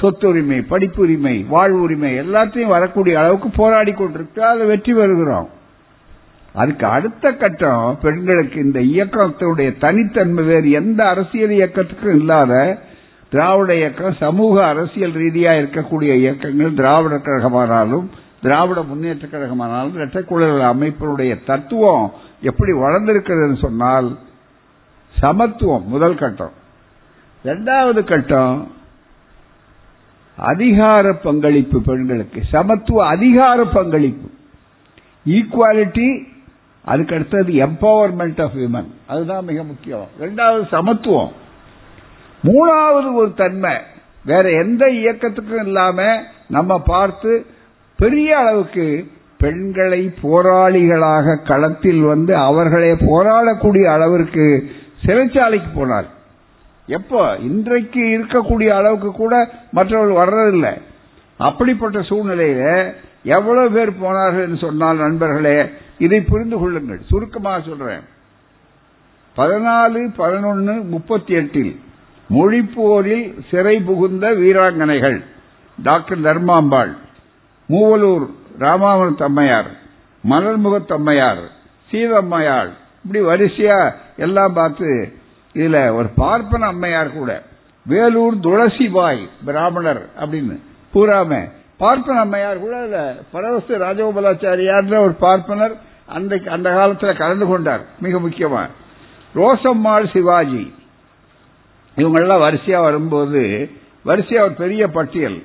சொத்துரிமை 0.00 0.58
படிப்புரிமை 0.70 1.36
வாழ்வுரிமை 1.50 2.10
எல்லாத்தையும் 2.22 2.72
வரக்கூடிய 2.76 3.18
அளவுக்கு 3.18 3.48
போராடி 3.50 3.92
கொண்டிருக்கு. 3.92 4.38
அதை 4.38 4.66
வெற்றி 4.66 4.94
பெறுகிறோம். 4.94 5.48
அதுக்கு 6.54 6.86
அடுத்த 6.86 7.32
கட்டம் 7.32 7.98
பெண்களுக்கு 8.02 8.58
இந்த 8.60 8.80
இயக்கத்தினுடைய 8.80 9.78
தனித்தன்மை 9.78 10.44
வேறு 10.44 10.70
எந்த 10.70 11.08
அரசியல் 11.08 11.50
இயக்கத்துக்கும் 11.50 12.14
இல்லாத 12.14 12.78
திராவிட 13.30 13.76
இயக்கம் 13.76 14.20
சமூக 14.20 14.66
அரசியல் 14.66 15.12
ரீதியாக 15.12 15.60
இருக்கக்கூடிய 15.60 16.14
இயக்கங்கள் 16.14 16.74
திராவிட 16.74 17.16
கழகமானாலும் 17.16 18.06
திராவிட 18.46 18.82
முன்னேற்ற 18.82 19.28
கழகமானாலும் 19.28 19.94
இரட்டைக்குழல் 19.94 20.76
அமைப்பினுடைய 20.76 21.44
தத்துவம் 21.44 22.12
எப்படி 22.40 22.72
வளர்ந்திருக்கிறதுன்னு 22.72 23.58
சொன்னால் 23.58 24.18
சமத்துவம் 25.18 25.88
முதல் 25.88 26.14
கட்டம். 26.14 26.52
இரண்டாவது 27.42 28.04
கட்டம் 28.04 28.70
அதிகார 30.36 31.12
பங்களிப்பு 31.12 31.82
பெண்களுக்கு 31.82 32.42
சமத்துவ 32.50 33.06
அதிகார 33.06 33.64
பங்களிப்பு. 33.64 34.30
ஈக்குவாலிட்டி 35.26 36.24
அதுக்கு 36.84 37.14
அடுத்தது 37.14 37.52
எம்பவர்மெண்ட் 37.52 38.42
ஆஃப் 38.42 38.56
விமன் 38.56 38.86
அதுதான் 39.06 39.44
மிக 39.44 39.62
முக்கியம். 39.62 40.08
இரண்டாவது 40.18 40.66
சமத்துவம். 40.70 41.32
மூணாவது 42.44 43.12
ஒரு 43.12 43.32
தன்மை. 43.36 43.76
வேற 44.24 44.50
எந்த 44.50 44.86
இயக்கத்துக்கும் 44.86 45.62
இல்லாம 45.62 46.22
நம்ம 46.48 46.78
பார்த்து 46.78 47.46
பெரிய 47.98 48.38
அளவுக்கு 48.38 49.10
பெண்களை 49.38 50.12
போராளிகளாக 50.22 51.46
களத்தில் 51.46 52.00
வந்து 52.00 52.36
அவர்களை 52.36 52.90
போராடக்கூடிய 52.90 53.84
அளவிற்கு 53.84 54.70
சிறைச்சாலைக்கு 55.06 55.70
போனார் 55.74 56.04
எப்போ? 56.86 57.36
இன்றைக்கு 57.40 58.00
இருக்கக்கூடிய 58.00 58.68
அளவுக்கு 58.68 59.12
கூட 59.12 59.48
மற்றவர்கள் 59.72 60.20
வர்றதில்லை. 60.22 60.80
அப்படிப்பட்ட 61.38 61.98
சூழ்நிலையில 61.98 62.92
எவ்வளவு 63.22 63.70
பேர் 63.70 63.98
போனார்கள் 64.00 64.56
சொன்னால் 64.56 64.96
நண்பர்களே 64.96 65.70
இதை 65.98 66.20
புரிந்து 66.20 66.58
கொள்ளுங்கள். 66.58 67.00
சுருக்கமாக 67.06 67.60
சொல்றேன். 67.60 68.04
பதினாலு 69.36 70.14
பதினொன்று 70.16 70.72
முப்பத்தி 70.72 71.34
எட்டில் 71.34 71.80
மொழிப்போரில் 72.30 73.34
சிறை 73.50 73.80
புகுந்த 73.80 74.30
வீராங்கனைகள் 74.30 75.24
டாக்டர் 75.82 76.20
தர்மாம்பாள். 76.20 76.92
மூவலூர் 77.68 78.26
ராமாவன் 78.58 79.14
தம்மையார் 79.14 79.70
மலர்முகத்தம்மையார் 80.28 81.42
சீதம்மையாள் 81.92 82.70
இப்படி 83.04 83.24
வரிசையா 83.24 83.92
எல்லாம் 84.16 84.52
பார்த்து 84.52 85.12
இதுல 85.54 85.94
ஒரு 85.94 86.08
பார்ப்பன 86.08 86.66
அம்மையார் 86.66 87.12
கூட 87.12 87.42
வேலூர் 87.86 88.36
துளசிபாய் 88.36 89.28
பிராமணர் 89.44 90.08
அப்படின்னு 90.20 90.60
பூராம 90.94 91.48
பார்ப்பன 91.76 92.20
அம்மையார் 92.20 92.58
கூட 92.58 92.82
இல்ல 92.82 93.14
பரவச 93.32 93.76
ராஜகோபாலாச்சாரியார் 93.76 95.02
ஒரு 95.02 95.12
பார்ப்பனர் 95.12 95.76
அந்த 96.06 96.40
அந்த 96.50 96.70
காலத்தில் 96.70 97.16
கலந்து 97.16 97.46
கொண்டார் 97.46 97.80
மிக 98.00 98.18
முக்கியமா. 98.18 98.68
ரோசம்மாள் 99.34 100.12
சிவாஜி. 100.12 100.74
இவங்கெல்லாம் 101.96 102.42
வரிசையா 102.46 102.80
வரும்போது 102.80 103.70
வரிசையா 104.04 104.40
ஒரு 104.40 104.52
பெரிய 104.52 104.88
பட்டியல். 104.88 105.42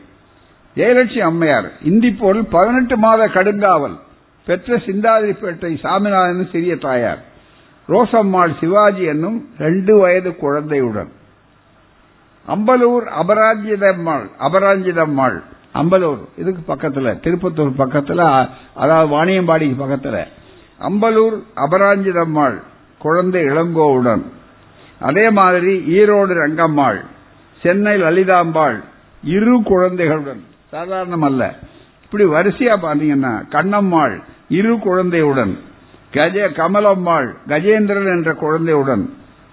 ஜெயலட்சுமி 0.78 1.22
அம்மையார் 1.30 1.68
இந்தி 1.84 2.10
பொருள் 2.12 2.46
பதினெட்டு 2.50 2.98
மாத 2.98 3.28
கடுங்காவல் 3.28 3.98
பெற்ற 4.48 4.78
சிந்தாதிரிப்பேட்டை 4.86 5.72
சாமிநாதன் 5.84 6.52
சிறிய 6.52 6.76
தாயார் 6.78 7.22
ரோசம்மாள் 7.90 8.54
சிவாஜி 8.60 9.04
என்னும் 9.04 9.38
ரெண்டு 9.58 9.94
வயது 10.00 10.32
குழந்தையுடன். 10.36 11.12
அம்பலூர் 12.48 13.06
அபராஜிதம்மாள் 13.22 14.26
அபராஜிதம்மாள் 14.40 15.38
அம்பலூர் 15.74 16.22
இதுக்கு 16.38 16.62
பக்கத்தில் 16.66 17.20
திருப்பத்தூர் 17.24 17.74
பக்கத்தில் 17.76 18.24
அதாவது 18.74 19.10
வாணியம்பாடிக்கு 19.16 19.78
பக்கத்தில். 19.78 20.22
அம்பலூர் 20.80 21.38
அபராஞ்சிதம்மாள் 21.56 22.58
குழந்தை 23.00 23.42
இளங்கோவுடன். 23.44 24.24
அதே 25.00 25.30
மாதிரி 25.30 25.74
ஈரோடு 25.98 26.34
ரங்கம்மாள் 26.44 27.00
சென்னை 27.62 27.96
லலிதாம்பாள் 28.02 28.78
இரு 29.24 29.62
குழந்தைகளுடன். 29.64 30.42
சாதாரணம் 30.72 31.22
அல்ல 31.22 31.44
இப்படி 32.04 32.24
வரிசையா 32.24 32.74
பாத்தீங்கன்னா 32.86 33.34
கண்ணம்மாள் 33.56 34.16
இரு 34.48 34.80
குழந்தையுடன் 34.80 35.54
கஜ 36.14 36.38
கமலம்மாள் 36.60 37.30
கஜேந்திரன் 37.48 38.10
என்ற 38.16 38.32
குழந்தையுடன் 38.34 39.04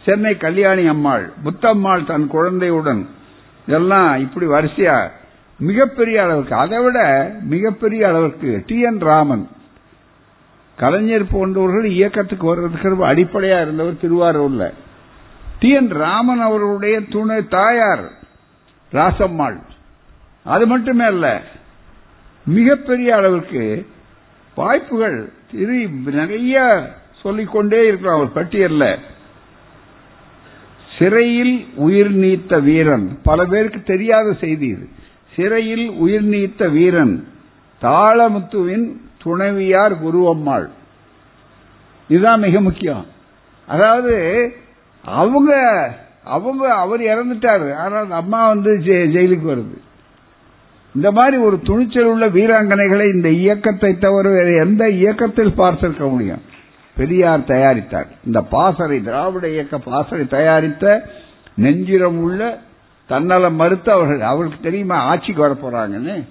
சென்னை 0.04 0.36
கல்யாணி 0.36 0.86
அம்மாள் 0.86 1.32
புத்தம்மாள் 1.44 2.04
தன் 2.04 2.26
குழந்தையுடன் 2.26 3.02
இதெல்லாம் 3.66 4.20
இப்படி 4.20 4.46
வரிசையா 4.46 4.96
மிகப்பெரிய 5.60 6.22
அளவுக்கு 6.22 6.54
அதை 6.54 6.78
விட 6.78 6.98
மிகப்பெரிய 7.42 8.02
அளவுக்கு 8.08 8.50
டி 8.66 8.80
என் 8.80 9.00
ராமன் 9.00 9.44
கலைஞர் 10.78 11.24
போன்றவர்கள் 11.30 11.86
இயக்கத்துக்கு 11.90 12.46
வர்றதுக்கு 12.46 13.06
அடிப்படையா 13.06 13.56
இருந்தவர் 13.60 14.02
திருவாரூர்ல. 14.02 14.64
டி 15.58 15.70
என் 15.70 15.90
ராமன் 16.02 16.40
அவர்களுடைய 16.40 17.00
துணை 17.00 17.38
தாயார் 17.48 18.04
ராசம்மாள். 18.92 19.58
அது 20.54 20.64
மட்டுமே 20.66 21.04
அல்ல 21.04 21.26
மிகப்பெரிய 22.46 23.08
அளவிற்கு 23.16 23.64
வாய்ப்புகள் 24.54 25.18
இது 25.62 25.74
நிறைய 26.20 26.56
சொல்லிக்கொண்டே 27.22 27.80
இருக்கிறோம். 27.86 28.16
அவர் 28.18 28.36
பட்டியல்ல 28.38 28.84
சிறையில் 30.98 31.54
உயிர் 31.86 32.12
நீத்த 32.22 32.62
வீரன் 32.62 33.06
பல 33.22 33.44
பேருக்கு 33.44 33.80
தெரியாத 33.82 34.28
செய்தி 34.42 34.66
இது. 34.66 34.86
சிறையில் 35.34 35.84
உயிர் 36.04 36.28
நீத்த 36.34 36.70
வீரன் 36.76 37.14
தாளமுத்துவின் 37.82 38.86
துணைவியார் 39.22 39.94
குருவம்மாள். 40.04 40.66
இதுதான் 42.08 42.40
மிக 42.40 42.60
முக்கியம். 42.60 43.04
அதாவது 43.68 44.14
அவங்க 45.04 45.52
அவங்க 46.36 46.62
அவர் 46.84 47.02
இறந்துட்டாரு. 47.12 47.68
ஆனால் 47.82 48.10
அம்மா 48.22 48.40
வந்து 48.48 48.72
ஜெயிலுக்கு 49.14 49.46
வருது. 49.52 49.76
இந்த 50.98 51.10
மாதிரி 51.12 51.36
ஒரு 51.36 51.60
துணிச்சல் 51.60 52.04
உள்ள 52.04 52.28
வீராங்கனைகளை 52.28 53.14
இந்த 53.14 53.28
இயக்கத்தை 53.28 53.98
தவிர 53.98 54.28
வேறு 54.28 54.54
எந்த 54.54 54.90
இயக்கத்தில் 54.90 55.58
பார்த்திருக்க 55.58 56.10
முடியும்? 56.10 56.42
பெரியார் 56.96 57.44
தயாரித்தார். 57.44 58.06
இந்த 58.24 58.40
பாசறை 58.40 59.02
திராவிட 59.02 59.48
இயக்க 59.48 59.78
பாசறை 59.78 60.26
தயாரித்த 60.26 61.06
நெஞ்சிரம் 61.62 62.18
உள்ள 62.18 62.58
தன்னலம் 63.06 63.54
மறுத்து 63.54 63.92
அவர்கள். 63.92 64.20
அவருக்கு 64.20 64.58
தெரியுமா? 64.62 64.96
ஆட்சிக்கு 64.96 65.48
வரப்போறாங்கன்னு 65.48 66.24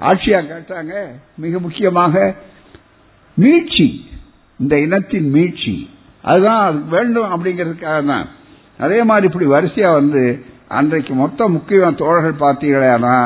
ஆட்சியா 0.00 0.40
கேட்டாங்க. 0.52 0.92
மிக 1.34 1.58
முக்கியமாக 1.58 2.34
மீட்சி. 3.34 4.08
இந்த 4.58 4.78
இனத்தின் 4.78 5.30
மீட்சி. 5.30 5.90
அதுதான் 6.22 6.66
அது 6.66 6.78
வேண்டும் 6.90 7.30
அப்படிங்கிறதுக்காக 7.32 8.06
தான். 8.06 8.28
அதே 8.78 9.02
மாதிரி 9.02 9.26
இப்படி 9.32 9.46
வரிசையா 9.46 9.92
வந்து 9.92 10.44
அன்றைக்கு 10.68 11.14
மொத்த 11.14 11.48
முக்கியமான 11.48 11.94
தோழர்கள் 11.94 12.48
பார்த்தீங்களேனா 12.48 13.16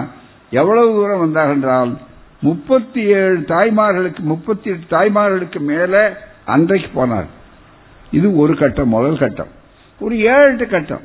எவ்வளவு 0.50 0.86
தூரம் 0.86 1.18
வந்தார்கள் 1.18 1.54
என்றால் 1.54 1.96
முப்பத்தி 2.40 3.02
ஏழு 3.02 3.38
தாய்மார்களுக்கு 3.38 4.18
முப்பத்தி 4.18 4.70
எட்டு 4.70 4.96
தாய்மார்களுக்கு 4.96 5.60
மேல 5.60 6.16
அன்றைக்கு 6.44 7.06
போனார். 7.06 7.26
இது 8.10 8.36
ஒரு 8.36 8.56
கட்டம் 8.56 8.88
முதல் 8.88 9.18
கட்டம். 9.18 9.48
ஒரு 10.00 10.18
ஏழு 10.18 10.44
எட்டு 10.44 10.66
கட்டம். 10.66 11.00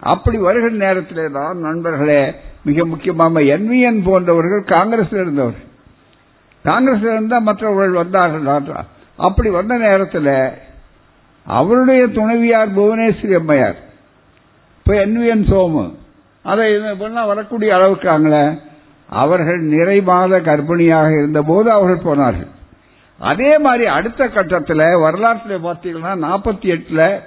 அப்படி 0.00 0.38
வருகிற 0.38 0.74
நேரத்திலே 0.74 1.26
தான் 1.32 1.58
நண்பர்களே 1.58 2.34
மிக 2.64 2.86
முக்கியமாக 2.86 3.40
என்விஎன் 3.40 4.02
போன்றவர்கள் 4.04 4.64
காங்கிரஸில் 4.64 5.20
இருந்தவர் 5.20 5.54
காங்கிரஸில் 6.64 7.12
இருந்தால் 7.12 7.42
மற்றவர்கள் 7.42 7.90
வந்தார்கள் 7.90 8.72
அப்படி 9.16 9.50
வந்த 9.50 9.76
நேரத்தில் 9.76 10.50
அவருடைய 11.44 12.06
துணைவியார் 12.06 12.78
புவனேஸ்வரி 12.78 13.34
அம்மையார். 13.34 13.76
இப்போ 14.78 15.06
என்விஎன் 15.06 15.44
சோமு. 15.50 15.94
அதை 16.42 16.74
இப்பெல்லாம் 16.74 17.26
வரக்கூடிய 17.26 17.74
அளவுக்காங்களே 17.74 18.58
அவர்கள் 19.12 19.60
நிறைமாத 19.68 20.40
கர்ப்பிணியாக 20.48 21.18
இருந்தபோது 21.18 21.70
அவர்கள் 21.70 22.04
போனார்கள். 22.04 22.50
அதே 23.18 23.58
மாதிரி 23.58 23.86
அடுத்த 23.86 24.28
கட்டத்தில் 24.28 24.84
வரலாற்றில் 24.96 25.64
பார்த்தீங்கன்னா 25.64 26.14
நாற்பத்தி 26.26 26.66
எட்டில் 26.66 27.20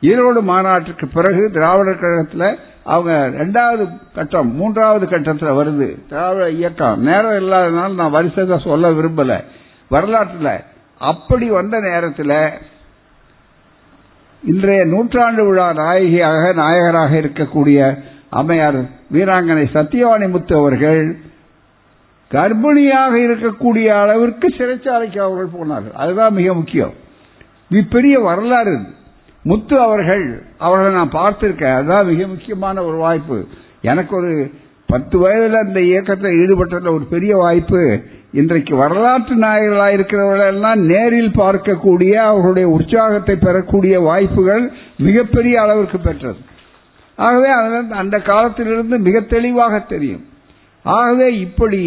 ஈரோடு 0.00 0.40
மாநாட்டுக்கு 0.40 1.06
பிறகு 1.14 1.50
திராவிடர் 1.52 1.98
கழகத்தில் 1.98 2.58
அவங்க 2.84 3.12
ரெண்டாவது 3.42 3.84
கட்டம் 4.14 4.54
மூன்றாவது 4.54 5.08
கட்டத்தில் 5.08 5.56
வருது. 5.60 5.88
திராவிட 6.08 6.50
இயக்கம். 6.50 7.02
நேரம் 7.02 7.38
இல்லாதனால 7.42 7.94
நான் 7.94 8.10
வரிசை 8.10 8.60
சொல்ல 8.64 8.90
விரும்பலை. 8.90 9.44
வரலாற்றில் 9.88 10.60
அப்படி 10.98 11.48
வந்த 11.48 11.80
நேரத்தில் 11.80 12.36
இன்றைய 14.44 14.84
நூற்றாண்டு 14.84 15.44
விழா 15.44 15.72
நாயகியாக 15.72 16.52
நாயகராக 16.52 17.16
இருக்கக்கூடிய 17.16 17.78
அம்மையார் 18.38 18.78
வீராங்கனை 19.12 19.64
சத்தியவாணி 19.74 20.28
முத்து 20.28 20.56
அவர்கள் 20.56 21.16
கர்ப்பிணியாக 22.30 23.12
இருக்கக்கூடிய 23.24 23.86
அளவிற்கு 23.86 24.48
சிறைச்சாலைக்கு 24.48 25.18
அவர்கள் 25.18 25.52
போனார்கள். 25.52 25.92
அதுதான் 25.94 26.32
மிக 26.32 26.54
முக்கியம். 26.54 26.92
மிகப்பெரிய 27.68 28.20
வரலாறு 28.20 28.78
முத்து 29.42 29.80
அவர்கள் 29.80 30.24
அவர்களை 30.58 30.92
நான் 30.92 31.12
பார்த்திருக்கேன். 31.12 31.76
அதுதான் 31.76 32.06
மிக 32.06 32.26
முக்கியமான 32.26 32.82
ஒரு 32.82 32.96
வாய்ப்பு. 32.96 33.46
எனக்கு 33.80 34.16
ஒரு 34.16 34.50
பத்து 34.86 35.18
வயதில் 35.18 35.66
இந்த 35.66 35.80
இயக்கத்தில் 35.80 36.38
ஈடுபட்டதில் 36.40 36.94
ஒரு 36.94 37.06
பெரிய 37.10 37.36
வாய்ப்பு. 37.36 38.00
இன்றைக்கு 38.32 38.76
வரலாற்று 38.76 39.34
நாயகர்களாக 39.36 39.96
இருக்கிறவர்களெல்லாம் 39.96 40.80
நேரில் 40.92 41.30
பார்க்கக்கூடிய 41.30 42.12
அவர்களுடைய 42.12 42.68
உற்சாகத்தை 42.68 43.36
பெறக்கூடிய 43.36 44.00
வாய்ப்புகள் 44.00 44.72
மிகப்பெரிய 44.98 45.60
அளவிற்கு 45.60 45.98
பெற்றது. 45.98 46.52
ஆகவே 47.16 47.48
அந்த 47.90 48.18
காலத்திலிருந்து 48.18 48.98
மிக 48.98 49.20
தெளிவாக 49.20 49.78
தெரியும். 49.78 50.24
ஆகவே 50.82 51.38
இப்படி 51.38 51.82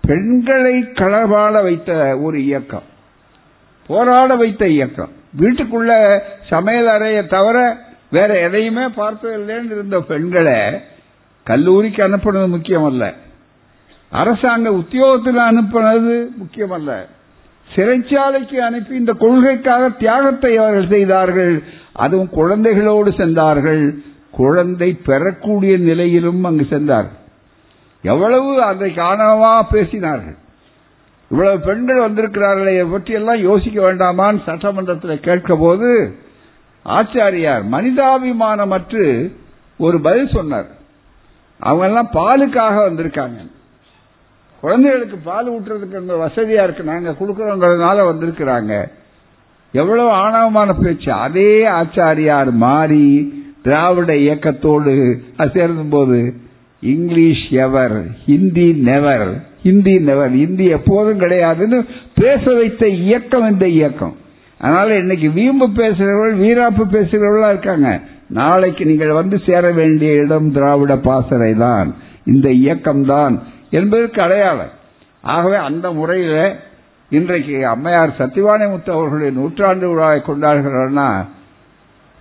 பெண்களை 0.00 0.74
களபாட 0.80 1.62
வைத்த 1.62 2.18
ஒரு 2.18 2.44
இயக்கம் 2.44 2.92
போராட 3.86 4.34
வைத்த 4.34 4.68
இயக்கம். 4.68 5.12
வீட்டுக்குள்ள 5.40 6.20
சமையல் 6.50 6.88
அறையை 6.88 7.26
தவிர 7.26 7.76
வேற 8.10 8.38
எதையுமே 8.38 8.84
பார்த்ததில்லைன்னு 8.84 9.72
இருந்த 9.76 10.00
பெண்களை 10.00 10.58
கல்லூரிக்கு 11.44 12.08
அனுப்புனது 12.08 12.48
முக்கியமல்ல. 12.56 13.12
அரசாங்க 14.10 14.72
உத்தியோகத்தில் 14.72 15.40
அனுப்புனது 15.50 16.14
முக்கியமல்ல. 16.42 16.92
சிறைச்சாலைக்கு 17.74 18.56
அனுப்பி 18.56 18.94
இந்த 18.94 19.12
கொள்கைக்காக 19.12 19.88
தியாகத்தை 19.88 20.56
அவர்கள் 20.56 20.88
செய்தார்கள். 20.88 21.62
அதுவும் 21.92 22.34
குழந்தைகளோடு 22.36 23.16
சென்றார்கள். 23.16 23.84
குழந்தை 24.36 24.92
பெறக்கூடிய 24.92 25.76
நிலையிலும் 25.76 26.44
அங்கு 26.44 26.66
சென்றார்கள் 26.70 27.22
எவ்வளவு 28.02 28.62
அன்றைக்கு 28.62 29.02
ஆணவமா 29.02 29.62
பேசினார்கள். 29.70 30.36
இவ்வளவு 31.30 31.58
பெண்கள் 31.58 32.10
வந்திருக்கிறார்களே 32.10 32.90
பற்றி 32.90 33.12
எல்லாம் 33.12 33.36
யோசிக்க 33.36 33.92
வேண்டாமான்னு 33.92 34.42
சட்டமன்றத்தில் 34.42 35.20
கேட்க 35.20 35.56
போது 35.56 36.18
ஆச்சாரியார் 36.84 37.62
மனிதாபிமானமற்று 37.72 39.32
ஒரு 39.78 40.00
பதில் 40.00 40.28
சொன்னார். 40.28 40.66
அவங்க 41.58 41.86
எல்லாம் 41.86 42.10
பாலுக்காக 42.12 42.76
வந்திருக்காங்க. 42.90 43.46
குழந்தைகளுக்கு 44.60 45.16
பால் 45.16 45.52
ஊட்டுறதுக்கு 45.52 45.96
அங்க 45.96 46.14
வசதியா 46.26 46.62
இருக்கு? 46.62 46.82
நாங்க 46.82 47.10
கொடுக்கறோங்கிறதுனால 47.10 48.04
வந்திருக்கிறாங்க. 48.12 48.88
எவ்வளவு 49.72 50.10
ஆணவமான 50.10 50.72
பேச்சு. 50.72 51.12
அதே 51.12 51.66
ஆச்சாரியார் 51.66 52.50
மாறி 52.50 53.42
திராவிட 53.64 54.12
இயக்கத்தோடு 54.24 54.92
சேர்ந்தும் 55.54 55.92
போது 55.96 56.18
English 56.82 57.44
ever 57.66 57.96
Hindi 58.26 58.66
never 58.88 59.28
Hindi 59.66 59.94
never 60.08 60.34
Hindi 60.42 60.64
எப்போதும் 60.78 61.20
கிடையாதுன்னு 61.20 61.78
பேச 62.20 62.42
வைத்த 62.58 62.88
இயக்கம் 63.04 63.46
இந்த 63.52 63.66
இயக்கம். 63.78 64.14
அதனால 64.60 64.88
இன்னைக்கு 65.02 65.28
வீம்பு 65.38 65.66
பேசுகிறவர்கள் 65.78 66.42
வீராப்பு 66.42 66.84
பேசுகிறவர்களா 66.96 67.48
இருக்காங்க. 67.54 67.88
நாளைக்கு 68.40 68.82
நீங்கள் 68.90 69.18
வந்து 69.20 69.36
சேர 69.46 69.64
வேண்டிய 69.80 70.12
இடம் 70.24 70.50
திராவிட 70.56 70.94
பாசறை 71.08 71.52
தான். 71.64 71.88
இந்த 72.32 72.48
இயக்கம் 72.62 73.04
தான் 73.12 73.34
என்பதற்கு 73.78 74.20
அடையாளம். 74.26 74.74
ஆகவே 75.24 75.58
அந்த 75.68 75.86
முறையில 75.98 76.36
இன்றைக்கு 77.10 77.56
அம்மையார் 77.74 78.18
சத்திவானி 78.18 78.66
முத்து 78.70 78.90
அவர்களுடைய 78.92 79.32
நூற்றாண்டு 79.38 79.88
விழாவை 79.90 80.20
கொண்டாடுகிறார்னா 80.28 81.08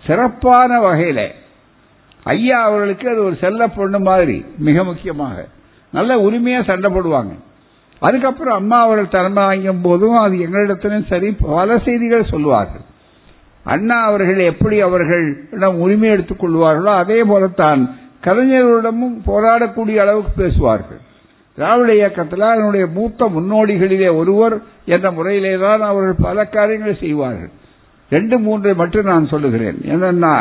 சிறப்பான 0.05 0.79
வகையில 0.85 1.21
ஐயா 2.23 2.59
அவர்களுக்கு 2.67 3.05
அது 3.09 3.21
ஒரு 3.23 3.35
செல்ல 3.35 3.67
பொண்ணு 3.67 3.99
மாதிரி 3.99 4.45
மிக 4.67 4.83
முக்கியமாக. 4.83 5.37
நல்ல 5.93 6.15
உரிமையா 6.27 6.59
சண்டை 6.69 6.89
போடுவாங்க. 6.93 7.33
அதுக்கப்புறம் 7.99 8.57
அம்மா 8.57 8.77
அவர்கள் 8.85 9.13
தலைமை 9.15 9.43
வாங்கும் 9.43 9.81
போதும் 9.81 10.17
அது 10.23 10.35
எங்களிடத்திலும் 10.45 11.07
சரி 11.07 11.29
பல 11.31 11.77
செய்திகள் 11.85 12.31
சொல்லுவார்கள். 12.33 12.85
அண்ணா 13.63 13.97
அவர்கள் 14.09 14.39
எப்படி 14.51 14.77
அவர்கள் 14.87 15.25
உரிமை 15.83 16.09
எடுத்துக் 16.09 16.41
கொள்வார்களோ 16.43 16.93
அதே 17.03 17.19
போலத்தான் 17.23 17.81
கலைஞர்களிடமும் 18.25 19.17
போராடக்கூடிய 19.25 19.95
அளவுக்கு 20.03 20.31
பேசுவார்கள். 20.43 21.01
திராவிட 21.57 21.91
இயக்கத்தில் 21.95 22.51
அதனுடைய 22.51 22.85
மூத்த 22.97 23.25
முன்னோடிகளிலே 23.35 24.09
ஒருவர் 24.17 24.55
என்ற 24.85 25.11
முறையிலே 25.11 25.57
தான் 25.57 25.81
அவர்கள் 25.81 26.23
பல 26.27 26.45
காரியங்களை 26.45 26.95
செய்வார்கள். 26.99 27.51
ரெண்டு 28.13 28.37
மூன்றை 28.39 28.73
மட்டும் 28.73 29.05
நான் 29.05 29.27
சொல்லுகிறேன். 29.27 29.77
என்னன்னா 29.93 30.33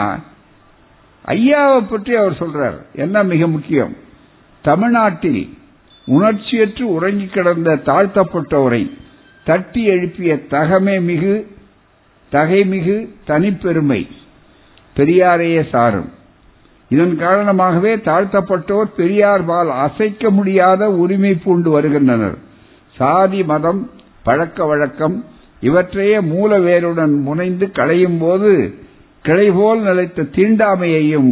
ஐயாவை 1.26 1.82
பற்றி 1.90 2.14
அவர் 2.14 2.40
சொல்றார். 2.40 2.78
என்ன 2.94 3.22
மிக 3.22 3.46
முக்கியம்? 3.46 3.92
தமிழ்நாட்டில் 4.62 5.42
உணர்ச்சியற்று 6.06 6.82
உறங்கி 6.82 7.26
கிடந்த 7.26 7.70
தாழ்த்தப்பட்டவரை 7.87 8.82
தட்டி 9.44 9.82
எழுப்பிய 9.85 10.32
தகமே 10.50 10.96
மிகு 11.00 11.35
தகைமிகு 12.32 12.96
தனிப்பெருமை. 13.26 14.00
பெரியாரையே 14.96 15.62
சாரும். 15.68 16.11
இதன் 16.88 17.16
காரணமாகவே 17.18 17.92
தாழ்த்தப்பட்டோர் 17.96 18.88
பெரியார் 18.96 19.44
பால் 19.44 19.70
அசைக்க 19.70 20.30
முடியாத 20.30 20.90
உரிமை 21.02 21.35
பூண்டு 21.35 21.70
வருகின்றனர். 21.70 22.37
சாதி 22.96 23.44
மதம் 23.44 23.90
பழக்க 24.22 24.64
வழக்கம் 24.64 25.16
இவற்றையே 25.62 26.20
மூல 26.20 26.59
வேருடன் 26.59 27.14
முனைந்து 27.27 27.66
களையும் 27.72 28.18
போது 28.18 28.53
கிளைபோல் 29.22 29.83
நிலைத்த 29.83 30.22
தீண்டாமையையும் 30.37 31.31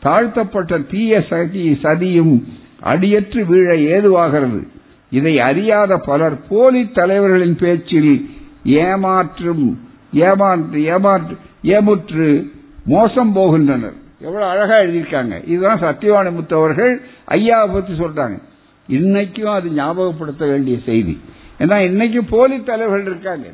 தாழ்த்தப்பட்ட 0.00 0.78
தீய 0.90 1.20
சதி 1.30 1.78
சதியும் 1.82 2.34
அடியற்று 2.82 3.40
வீழ 3.50 3.68
ஏதுவாகிறது. 3.94 4.60
இதை 5.10 5.40
அறியாத 5.40 5.96
பலர் 5.96 6.36
போலி 6.48 6.82
தலைவர்களின் 6.98 7.56
பேச்சில் 7.56 8.12
ஏமாற்றும் 8.64 9.64
ஏமாற்று 10.12 10.82
ஏமாற்று 10.84 11.36
ஏமுற்று 11.62 12.28
மோசம் 12.84 13.32
போகின்றனர். 13.36 13.96
எவ்வளவு 14.20 14.50
அழகா 14.50 14.76
எழுதியிருக்காங்க. 14.76 15.34
இதுதான் 15.48 15.82
சத்தியவாணி 15.82 16.30
முத்தவர்கள் 16.38 16.94
ஐயாவை 17.28 17.68
பத்தி 17.72 17.92
சொல்றாங்க. 17.92 18.36
இன்னைக்கும் 18.88 19.54
அது 19.56 19.68
ஞாபகப்படுத்த 19.70 20.48
வேண்டிய 20.52 20.76
செய்தி. 20.84 21.14
ஏன்னா 21.58 21.76
இன்னைக்கு 21.76 22.24
போலி 22.24 22.62
தலைவர்கள் 22.62 23.12
இருக்காங்க. 23.12 23.48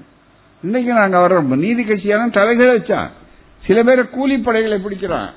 இன்னைக்கு 0.62 0.92
நாங்க 0.92 1.19
வர்றோம். 1.19 1.57
நீதி 1.57 1.85
கட்சியான 1.85 2.29
தலைகளை 2.29 2.75
வச்சான். 2.75 3.11
சில 3.66 3.83
பேரை 3.83 4.05
கூலிப்படைகளை 4.05 4.79
பிடிக்கிறான். 4.79 5.31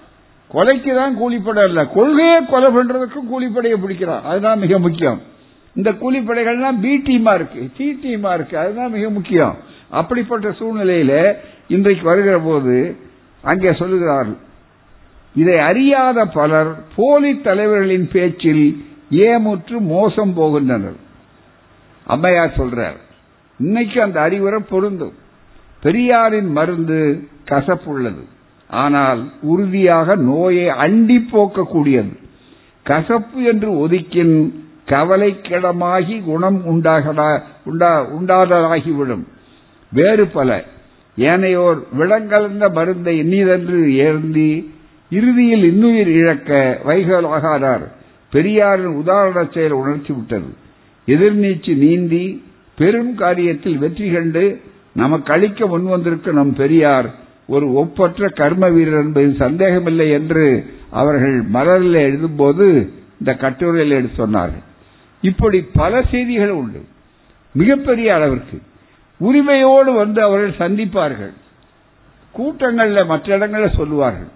கொலைக்கு 0.54 0.96
தான் 0.96 1.18
கூலிப்படை 1.18 1.68
இல்ல 1.68 1.86
கொள்கையை 1.86 2.46
கொலை 2.46 2.76
பண்றதுக்கும் 2.76 3.30
கூலிப்படையை 3.32 3.76
பிடிக்கிறான். 3.76 4.22
அதுதான் 4.22 4.60
மிக 4.60 4.80
முக்கியம். 4.80 5.22
இந்த 5.74 5.92
கூலிப்படைகள்லாம் 5.92 6.80
பி 6.82 6.98
டீமா 6.98 7.34
இருக்கு. 7.36 7.70
சி 7.76 8.00
டீமா 8.04 8.34
இருக்கு. 8.34 8.58
அதுதான் 8.58 8.92
மிக 8.92 9.10
முக்கியம். 9.10 9.58
அப்படிப்பட்ட 9.90 10.50
சூழ்நிலையில 10.50 11.36
இன்றைக்கு 11.68 12.06
வருகிற 12.06 12.40
போது 12.40 12.96
அங்கே 13.42 13.70
சொல்லுகிறார்கள். 13.70 14.38
இதை 15.36 15.60
அறியாத 15.60 16.26
பலர் 16.26 16.76
போலி 16.96 17.42
தலைவர்களின் 17.42 18.10
பேச்சில் 18.12 18.86
ஏமுற்று 19.12 19.80
மோசம் 19.80 20.38
போகின்றனர். 20.38 20.98
அம்மையார் 22.06 22.58
சொல்றார் 22.58 23.08
இன்னைக்கு 23.60 24.02
அந்த 24.02 24.22
அறிவுரை 24.22 24.60
பொருந்தும். 24.70 25.14
பெரியாரின் 25.84 26.52
மருந்து 26.52 27.28
கசப்புள்ளது. 27.46 28.24
ஆனால் 28.68 29.32
உறுதியாக 29.42 30.16
நோயை 30.16 30.68
அண்டி 30.68 31.26
போக்கக்கூடியது. 31.32 32.18
கசப்பு 32.84 33.44
என்று 33.44 33.88
ஒதுக்கின் 33.88 34.54
கவலைக்கிடமாகி 34.86 36.24
குணம் 36.24 36.62
உண்டாததாகிவிடும். 38.26 39.24
வேறு 39.92 40.28
பல. 40.28 40.64
ஏனையோர் 41.18 41.80
விலங்கலந்த 41.98 42.74
மருந்தை 42.74 43.22
எண்ணிதென்று 43.22 43.92
ஏந்தி 43.94 44.74
இறுதியில் 45.10 45.64
இன்னுயிர் 45.64 46.08
இழக்க 46.08 46.80
வைகலாகாதார் 46.86 47.88
பெரியாரின் 48.32 48.96
உதாரண 48.96 49.48
செயல் 49.54 49.76
உணர்த்திவிட்டது. 49.76 50.50
எதிர்நீச்சு 51.08 51.76
நீந்தி 51.76 52.44
பெரும் 52.80 53.18
காரியத்தில் 53.18 53.78
வெற்றி 53.78 54.12
கண்டு 54.12 54.62
நமக்கு 54.94 55.34
அளிக்க 55.34 55.66
முன்வந்திருக்கும் 55.66 56.38
நம் 56.40 56.54
பெரியார் 56.54 57.08
ஒரு 57.48 57.74
ஒப்பற்ற 57.74 58.28
கர்ம 58.30 58.68
வீரர் 58.68 59.04
என்பதில் 59.04 59.36
சந்தேகமில்லை 59.36 60.10
என்று 60.10 60.46
அவர்கள் 60.90 61.42
மலரில் 61.42 62.00
எழுதும்போது 62.08 62.68
இந்த 63.20 63.34
கட்டுரையில் 63.36 63.98
எடுத்து 63.98 64.28
சொன்னார்கள். 64.28 64.64
இப்படி 65.22 65.62
பல 65.62 66.02
செய்திகள் 66.12 66.50
உண்டு. 66.50 66.82
மிகப்பெரிய 67.54 68.16
அளவிற்கு. 68.16 68.62
உரிமையோடு 69.20 69.92
வந்து 69.92 70.22
அவர்கள் 70.22 70.70
சந்திப்பார்கள். 70.70 71.34
கூட்டங்களில் 72.32 73.06
மற்ற 73.06 73.36
இடங்களில் 73.36 73.78
சொல்லுவார்கள். 73.78 74.32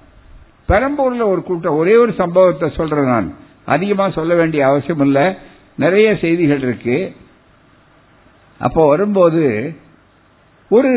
பெரம்பூரில் 0.67 1.29
ஒரு 1.32 1.43
கூட்டம் 1.43 1.75
ஒரே 1.75 1.95
ஒரு 1.97 2.13
சம்பவத்தை 2.13 2.69
சொல்றேன் 2.75 3.06
நான். 3.06 3.34
அதிகமாக 3.65 4.12
சொல்ல 4.12 4.36
வேண்டிய 4.36 4.67
அவசியம் 4.67 4.99
இல்லை 4.99 5.34
நிறைய 5.75 6.17
செய்திகள் 6.21 6.62
இருக்கு. 6.62 6.97
அப்போ 8.60 8.88
வரும்போது 8.88 9.74
ஒரு 10.70 10.92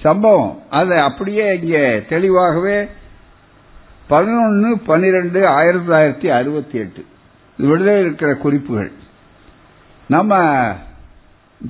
சம்பவம். 0.00 0.62
அதை 0.70 0.98
அப்படியே 0.98 1.58
இங்கே 1.58 2.02
தெளிவாகவே 2.08 2.86
பதினொன்று 4.08 4.78
பன்னிரெண்டு 4.78 5.46
ஆயிரத்தி 5.46 5.92
தொள்ளாயிரத்தி 5.92 6.32
அறுபத்தி 6.32 6.78
எட்டு. 6.78 7.04
விடுதலை 7.58 8.00
இருக்கிற 8.00 8.34
குறிப்புகள். 8.34 8.92
நம்ம 10.08 10.40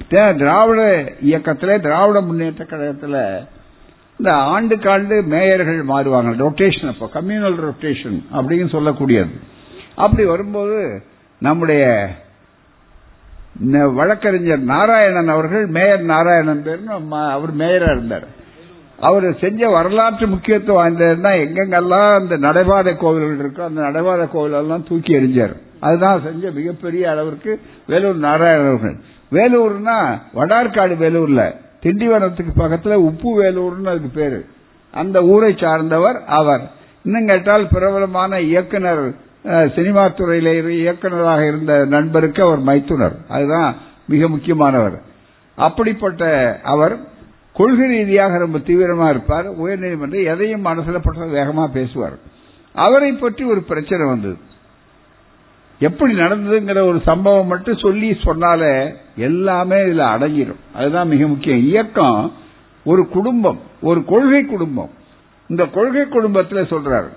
திராவிட 0.08 1.12
இயக்கத்தில் 1.20 1.80
திராவிட 1.80 2.20
முன்னேற்ற 2.20 2.64
கழகத்தில் 2.64 3.46
இந்த 4.18 4.32
ஆண்டுக்காண்டு 4.32 5.22
மேயர்கள் 5.22 5.84
மாறுவாங்க. 5.84 6.36
ரொட்டேஷன் 6.36 7.00
அப்போ 7.00 7.20
கம்யூனல் 7.20 7.60
ரொட்டேஷன் 7.68 8.22
அப்படின்னு 8.32 8.68
சொல்லக்கூடியது. 8.74 9.30
அப்படி 9.94 10.28
வரும்போது 10.28 11.02
நம்முடைய 11.38 12.08
வழக்கறிஞர் 13.94 14.58
நாராயணன் 14.58 15.28
அவர்கள் 15.28 15.66
மேயர் 15.66 16.02
நாராயணன் 16.02 16.62
பேர் 16.62 16.80
அவர் 17.10 17.56
மேயரா 17.56 17.90
இருந்தார். 17.90 18.26
அவர் 19.00 19.38
செஞ்ச 19.38 19.68
வரலாற்று 19.68 20.26
முக்கியத்துவம் 20.26 20.78
வாய்ந்ததுன்னா 20.78 21.32
எங்கெங்கெல்லாம் 21.44 22.14
அந்த 22.14 22.36
நடைபாதை 22.36 22.96
கோவில்கள் 22.96 23.46
இருக்கோ 23.46 23.64
அந்த 23.64 23.80
நடைபாத 23.82 24.28
கோவிலெல்லாம் 24.34 24.88
தூக்கி 24.88 25.14
எறிஞ்சார். 25.14 25.54
அதுதான் 25.80 26.22
செஞ்ச 26.22 26.50
மிகப்பெரிய 26.50 27.10
அளவிற்கு 27.10 27.60
வேலூர் 27.86 28.16
நாராயணன் 28.16 28.66
அவர்கள். 28.66 28.96
வேலூர்னா 29.32 30.18
வடார்காடு 30.34 30.94
வேலூர்ல 31.04 31.54
திண்டிவனத்துக்கு 31.82 32.52
பக்கத்துல 32.56 32.92
உப்பு 32.92 33.42
வேலூர்னு 33.42 33.88
அதுக்கு 33.88 34.10
பேரு. 34.14 34.44
அந்த 34.92 35.22
ஊரை 35.22 35.54
சார்ந்தவர் 35.58 36.24
அவர். 36.26 36.60
இன்னும் 37.02 37.26
கேட்டால் 37.26 37.68
பிரபலமான 37.68 38.40
இயக்குனர் 38.40 39.24
சினிமா 39.74 40.04
துறையில 40.04 40.68
இயக்குநராக 40.68 41.46
இருந்த 41.46 41.84
நண்பருக்கு 41.84 42.42
அவர் 42.42 42.58
மைத்துனர். 42.58 43.16
அதுதான் 43.28 43.74
மிக 44.08 44.28
முக்கியமானவர். 44.28 45.02
அப்படிப்பட்ட 45.56 46.22
அவர் 46.62 46.98
கொள்கை 47.52 47.88
ரீதியாக 47.88 48.38
ரொம்ப 48.38 48.58
தீவிரமா 48.58 49.08
இருப்பார். 49.08 49.46
உயர்நீதிமன்றம் 49.60 50.24
எதையும் 50.24 50.64
மனசுல 50.64 50.98
பட்ட 51.02 51.26
வேகமா 51.26 51.66
பேசுவார். 51.66 52.18
அவரை 52.74 53.12
பற்றி 53.12 53.44
ஒரு 53.44 53.62
பிரச்சனை 53.62 54.06
வந்தது. 54.08 54.36
எப்படி 55.78 56.12
நடந்ததுங்கிற 56.14 56.80
ஒரு 56.86 57.00
சம்பவம் 57.04 57.46
மட்டும் 57.46 57.76
சொல்லி 57.76 58.18
சொன்னாலே 58.24 58.94
எல்லாமே 59.16 59.76
இதுல 59.76 60.04
அடங்கிடும் 60.14 60.62
அதுதான் 60.74 61.08
மிக 61.08 61.26
முக்கியம். 61.26 61.58
இயக்கம் 61.58 62.32
ஒரு 62.84 63.08
குடும்பம் 63.08 63.60
ஒரு 63.82 64.04
கொள்கை 64.04 64.44
குடும்பம். 64.44 64.90
இந்த 65.48 65.66
கொள்கை 65.66 66.04
குடும்பத்தில் 66.06 66.70
சொல்றாரு 66.70 67.08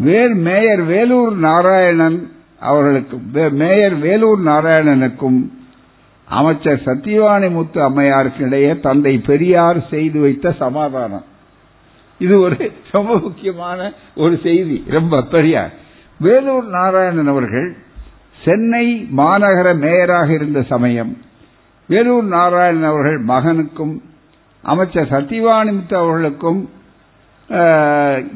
வேல் 0.00 0.34
மேயர் 0.34 0.82
வேலூர் 0.82 1.36
நாராயணன் 1.36 2.32
அவர்களுக்கும் 2.60 3.30
மேயர் 3.50 3.94
வேலூர் 3.98 4.42
நாராயணனுக்கும் 4.46 5.50
அமைச்சர் 6.28 6.82
சத்தியவாணி 6.84 7.50
முத்து 7.50 7.80
அம்மையாருக்கு 7.80 8.38
இடையே 8.38 8.80
தந்தை 8.80 9.18
பெரியார் 9.18 9.86
செய்து 9.90 10.20
வைத்த 10.20 10.52
சமாதானம். 10.58 11.24
இது 12.18 12.40
ஒரு 12.40 12.72
ரொம்ப 12.90 13.18
முக்கியமான 13.18 13.92
ஒரு 14.14 14.40
செய்தி 14.42 14.84
ரொம்ப 14.86 15.22
பெரியார் 15.22 15.70
வேலூர் 16.18 16.66
நாராயணன் 16.68 17.26
அவர்கள் 17.26 17.76
சென்னை 18.44 19.08
மாநகர 19.16 19.74
மேயராக 19.78 20.28
இருந்த 20.32 20.62
சமயம் 20.62 21.16
வேலூர் 21.88 22.24
நாராயணன் 22.24 22.84
அவர்கள் 22.84 23.24
மகனுக்கும் 23.24 23.94
அமைச்சர் 24.62 25.10
சத்தியவாணிமுத்து 25.10 25.94
அவர்களுக்கும் 25.94 26.70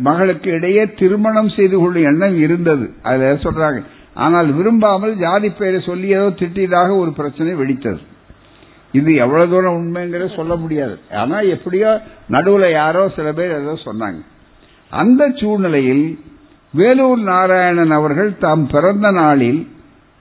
மகளுக்கு 0.06 0.48
இடையே 0.52 0.84
திருமணம் 0.92 1.48
செய்து 1.48 1.76
கொள்ளும் 1.80 2.08
எண்ணம் 2.10 2.36
இருந்தது. 2.38 2.86
அதுல 3.02 3.34
சொல்றாங்க. 3.46 3.80
ஆனால் 4.14 4.48
விரும்பாமல் 4.52 5.14
ஜாதி 5.16 5.48
பெயரை 5.50 5.80
சொல்லியதோ 5.86 6.28
திட்டியதாக 6.40 6.90
ஒரு 6.98 7.12
பிரச்சனை 7.12 7.52
வெடித்தது. 7.54 8.00
இது 8.92 9.14
எவ்வளவு 9.14 9.50
தூரம் 9.50 9.78
உண்மைங்கிறத 9.78 10.28
சொல்ல 10.36 10.54
முடியாது. 10.56 10.96
ஆனா 11.20 11.38
எப்படியோ 11.54 11.90
நடுவுல 12.30 12.66
யாரோ 12.72 13.08
சில 13.08 13.28
பேர் 13.32 13.56
ஏதோ 13.60 13.74
சொன்னாங்க. 13.84 14.20
அந்த 14.90 15.22
சூழ்நிலையில் 15.40 16.04
வேலூர் 16.74 17.22
நாராயணன் 17.22 17.90
அவர்கள் 17.90 18.30
தாம் 18.38 18.66
பிறந்த 18.66 19.08
நாளில் 19.10 19.60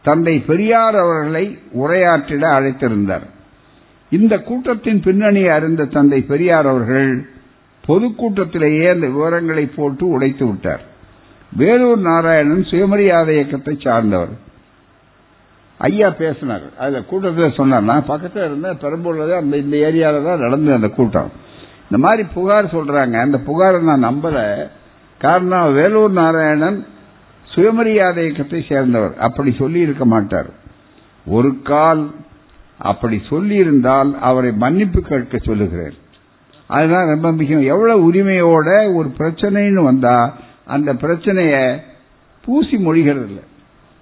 தந்தை 0.01 0.33
பெரியார் 0.39 0.95
அவர்களை 0.95 1.45
உரையாற்றிட 1.81 2.43
அழைத்திருந்தார். 2.57 3.27
இந்த 4.11 4.33
கூட்டத்தின் 4.39 4.99
பின்னணி 4.99 5.43
அறிந்த 5.47 5.83
தந்தை 5.85 6.19
பெரியார் 6.21 6.67
அவர்கள் 6.67 7.11
பொதுக்கூட்டத்திலேயே 7.87 8.91
அந்த 8.91 9.07
விவரங்களை 9.07 9.65
போட்டு 9.65 10.07
உடைத்து 10.07 10.45
விட்டார். 10.45 10.81
வேலூர் 11.57 11.99
நாராயணன் 11.99 12.63
சுயமரியாதை 12.63 13.35
இயக்கத்தை 13.35 13.77
சார்ந்தவர். 13.79 14.51
ஐயா 15.77 16.09
பேசினார். 16.09 16.61
அதுல 16.77 17.01
கூட்டத்தில் 17.01 17.51
சொன்னார் 17.51 17.83
நான் 17.83 18.05
பக்கத்தில் 18.05 18.43
இருந்தேன் 18.43 18.77
பெரம்பூர்ல 18.77 19.33
அந்த 19.33 19.57
இந்த 19.57 19.77
ஏரியால 19.77 20.23
தான் 20.23 20.39
நடந்தது 20.39 20.75
அந்த 20.75 20.87
கூட்டம். 20.87 21.31
இந்த 21.83 21.97
மாதிரி 21.97 22.27
புகார் 22.33 22.65
சொல்றாங்க. 22.65 23.13
அந்த 23.19 23.39
புகாரை 23.47 23.79
நான் 23.79 24.03
நம்பல. 24.03 24.67
காரணம் 25.19 25.73
வேலூர் 25.73 26.11
நாராயணன் 26.11 26.85
சுயமரியாதை 27.45 28.23
இயக்கத்தை 28.23 28.65
சேர்ந்தவர். 28.67 29.17
அப்படி 29.17 29.55
சொல்லி 29.57 29.79
இருக்க 29.79 30.05
மாட்டார். 30.05 30.49
ஒரு 31.25 31.61
கால் 31.61 32.11
அப்படி 32.77 33.21
சொல்லியிருந்தால் 33.29 34.19
அவரை 34.19 34.51
மன்னிப்பு 34.51 35.01
கேட்க 35.01 35.37
சொல்லுகிறேன். 35.37 36.01
அதுதான் 36.67 37.07
ரொம்ப 37.07 37.31
முக்கியம். 37.31 37.63
எவ்வளவு 37.63 38.11
உரிமையோட 38.11 38.93
ஒரு 38.93 39.13
பிரச்சனைன்னு 39.17 39.83
வந்தா 39.83 40.35
அந்த 40.65 40.93
பிரச்சனைய 40.93 41.77
பூசி 42.45 42.77
மொழிகிறது 42.77 43.25
இல்லை. 43.25 43.43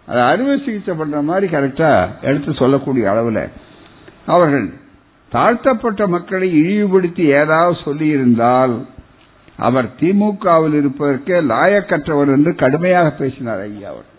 அதை 0.05 0.21
அறுவை 0.21 0.61
சிகிச்சை 0.65 0.95
பண்ற 0.95 1.21
மாதிரி 1.21 1.57
கரெக்டா 1.57 2.09
எடுத்து 2.21 2.53
சொல்லக்கூடிய 2.53 3.09
அளவில். 3.09 3.49
அவர்கள் 4.25 4.73
தாழ்த்தப்பட்ட 5.29 6.07
மக்களை 6.07 6.53
இழிவுபடுத்தி 6.53 7.23
ஏதாவது 7.23 7.77
சொல்லியிருந்தால் 7.85 8.85
அவர் 9.57 9.85
திமுகவில் 9.99 10.73
இருப்பதற்கே 10.73 11.33
லாயக்கற்றவர் 11.33 12.27
என்று 12.27 12.55
கடுமையாக 12.55 13.09
பேசினார் 13.09 13.59
ஐயா 13.59 13.89
அவர். 13.89 14.09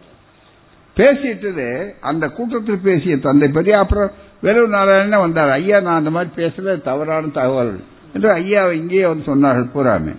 பேசிட்டது 0.97 1.91
அந்த 2.01 2.29
கூட்டத்தில் 2.29 2.79
பேசிய 2.79 3.17
தந்தை 3.17 3.49
பெரிய 3.49 3.79
அப்புறம் 3.79 4.11
வெறும் 4.43 4.71
நாராயணன் 4.71 5.21
வந்தார். 5.21 5.51
ஐயா 5.51 5.81
நான் 5.81 5.99
அந்த 5.99 6.11
மாதிரி 6.11 6.47
பேசல 6.47 6.83
தவறான 6.83 7.27
தகவல் 7.27 7.81
என்று 8.15 8.29
ஐயா 8.41 8.63
இங்கேயே 8.81 9.07
வந்து 9.11 9.25
சொன்னார்கள் 9.31 9.73
பூராமே. 9.75 10.15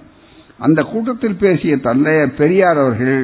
அந்த 0.60 0.80
கூட்டத்தில் 0.92 1.42
பேசிய 1.44 1.76
தந்தைய 1.88 2.22
பெரியார் 2.40 2.82
அவர்கள் 2.84 3.24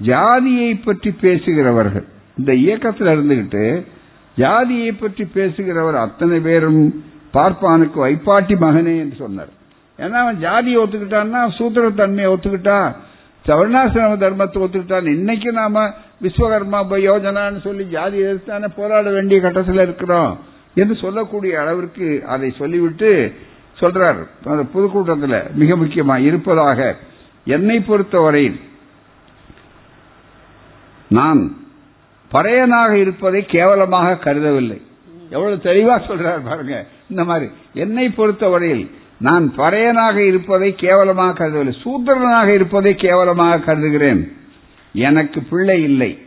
ஜாதியை 0.00 0.70
பற்றி 0.86 1.10
பேசுகிறவர்கள். 1.24 2.06
இந்த 2.38 2.52
இயக்கத்தில் 2.64 3.12
இருந்துகிட்டு 3.14 3.64
ஜாதியை 4.36 4.90
பற்றி 4.92 5.24
பேசுகிறவர் 5.36 5.98
அத்தனை 6.04 6.36
பேரும் 6.40 6.82
பார்ப்பானுக்கு 7.36 7.98
வைப்பாட்டி 8.04 8.54
மகனே 8.64 8.94
என்று 9.02 9.16
சொன்னார். 9.24 9.52
ஏன்னா 9.98 10.18
அவன் 10.24 10.38
ஜாதியை 10.46 10.78
ஒத்துக்கிட்டான்னா 10.82 11.40
சூத்திரத்தன்மையை 11.58 12.30
ஒத்துக்கிட்டா 12.34 12.78
சவர்ணாசிரம 13.44 14.16
தர்மத்தை 14.22 14.58
ஒத்துக்கிட்டான் 14.64 15.06
இன்னைக்கு 15.18 15.50
நாம 15.58 15.82
விஸ்வகர்மா 16.24 16.80
யோஜனான்னு 17.08 17.60
சொல்லி 17.66 17.84
ஜாதி 17.94 18.16
எதிர்த்தானே 18.24 18.68
போராட 18.78 19.06
வேண்டிய 19.16 19.38
கட்டத்தில் 19.44 19.84
இருக்கிறோம் 19.84 20.32
என்று 20.76 20.94
சொல்லக்கூடிய 21.04 21.52
அளவிற்கு 21.62 22.08
அதை 22.32 22.48
சொல்லிவிட்டு 22.58 23.10
சொல்றார். 23.80 24.28
அந்த 24.44 24.62
பொதுக்கூட்டத்தில் 24.62 25.42
மிக 25.54 25.76
முக்கியமா 25.76 26.18
இருப்பதாக 26.18 26.96
என்னை 27.44 27.80
பொறுத்தவரை 27.80 28.60
நான் 31.08 31.56
பறையனாக 32.32 32.92
இருப்பதை 32.92 33.46
கேவலமாக 33.46 34.12
கருதவில்லை. 34.12 34.82
எவ்வளவு 35.30 35.60
தெளிவா 35.62 36.00
சொல்றார் 36.00 36.48
பாருங்க. 36.48 36.86
இந்த 37.08 37.24
மாதிரி 37.24 37.50
என்னை 37.74 38.08
பொறுத்தவரையில் 38.08 38.90
நான் 39.18 39.52
பறையனாக 39.56 40.16
இருப்பதை 40.16 40.74
கேவலமாக 40.74 41.44
கருதவில்லை. 41.44 41.74
சூத்திரனாக 41.84 42.46
இருப்பதை 42.46 42.94
கேவலமாக 42.94 43.58
கருதுகிறேன். 43.58 44.36
எனக்கு 44.92 45.42
பிள்ளை 45.42 45.82
இல்லை. 45.82 46.18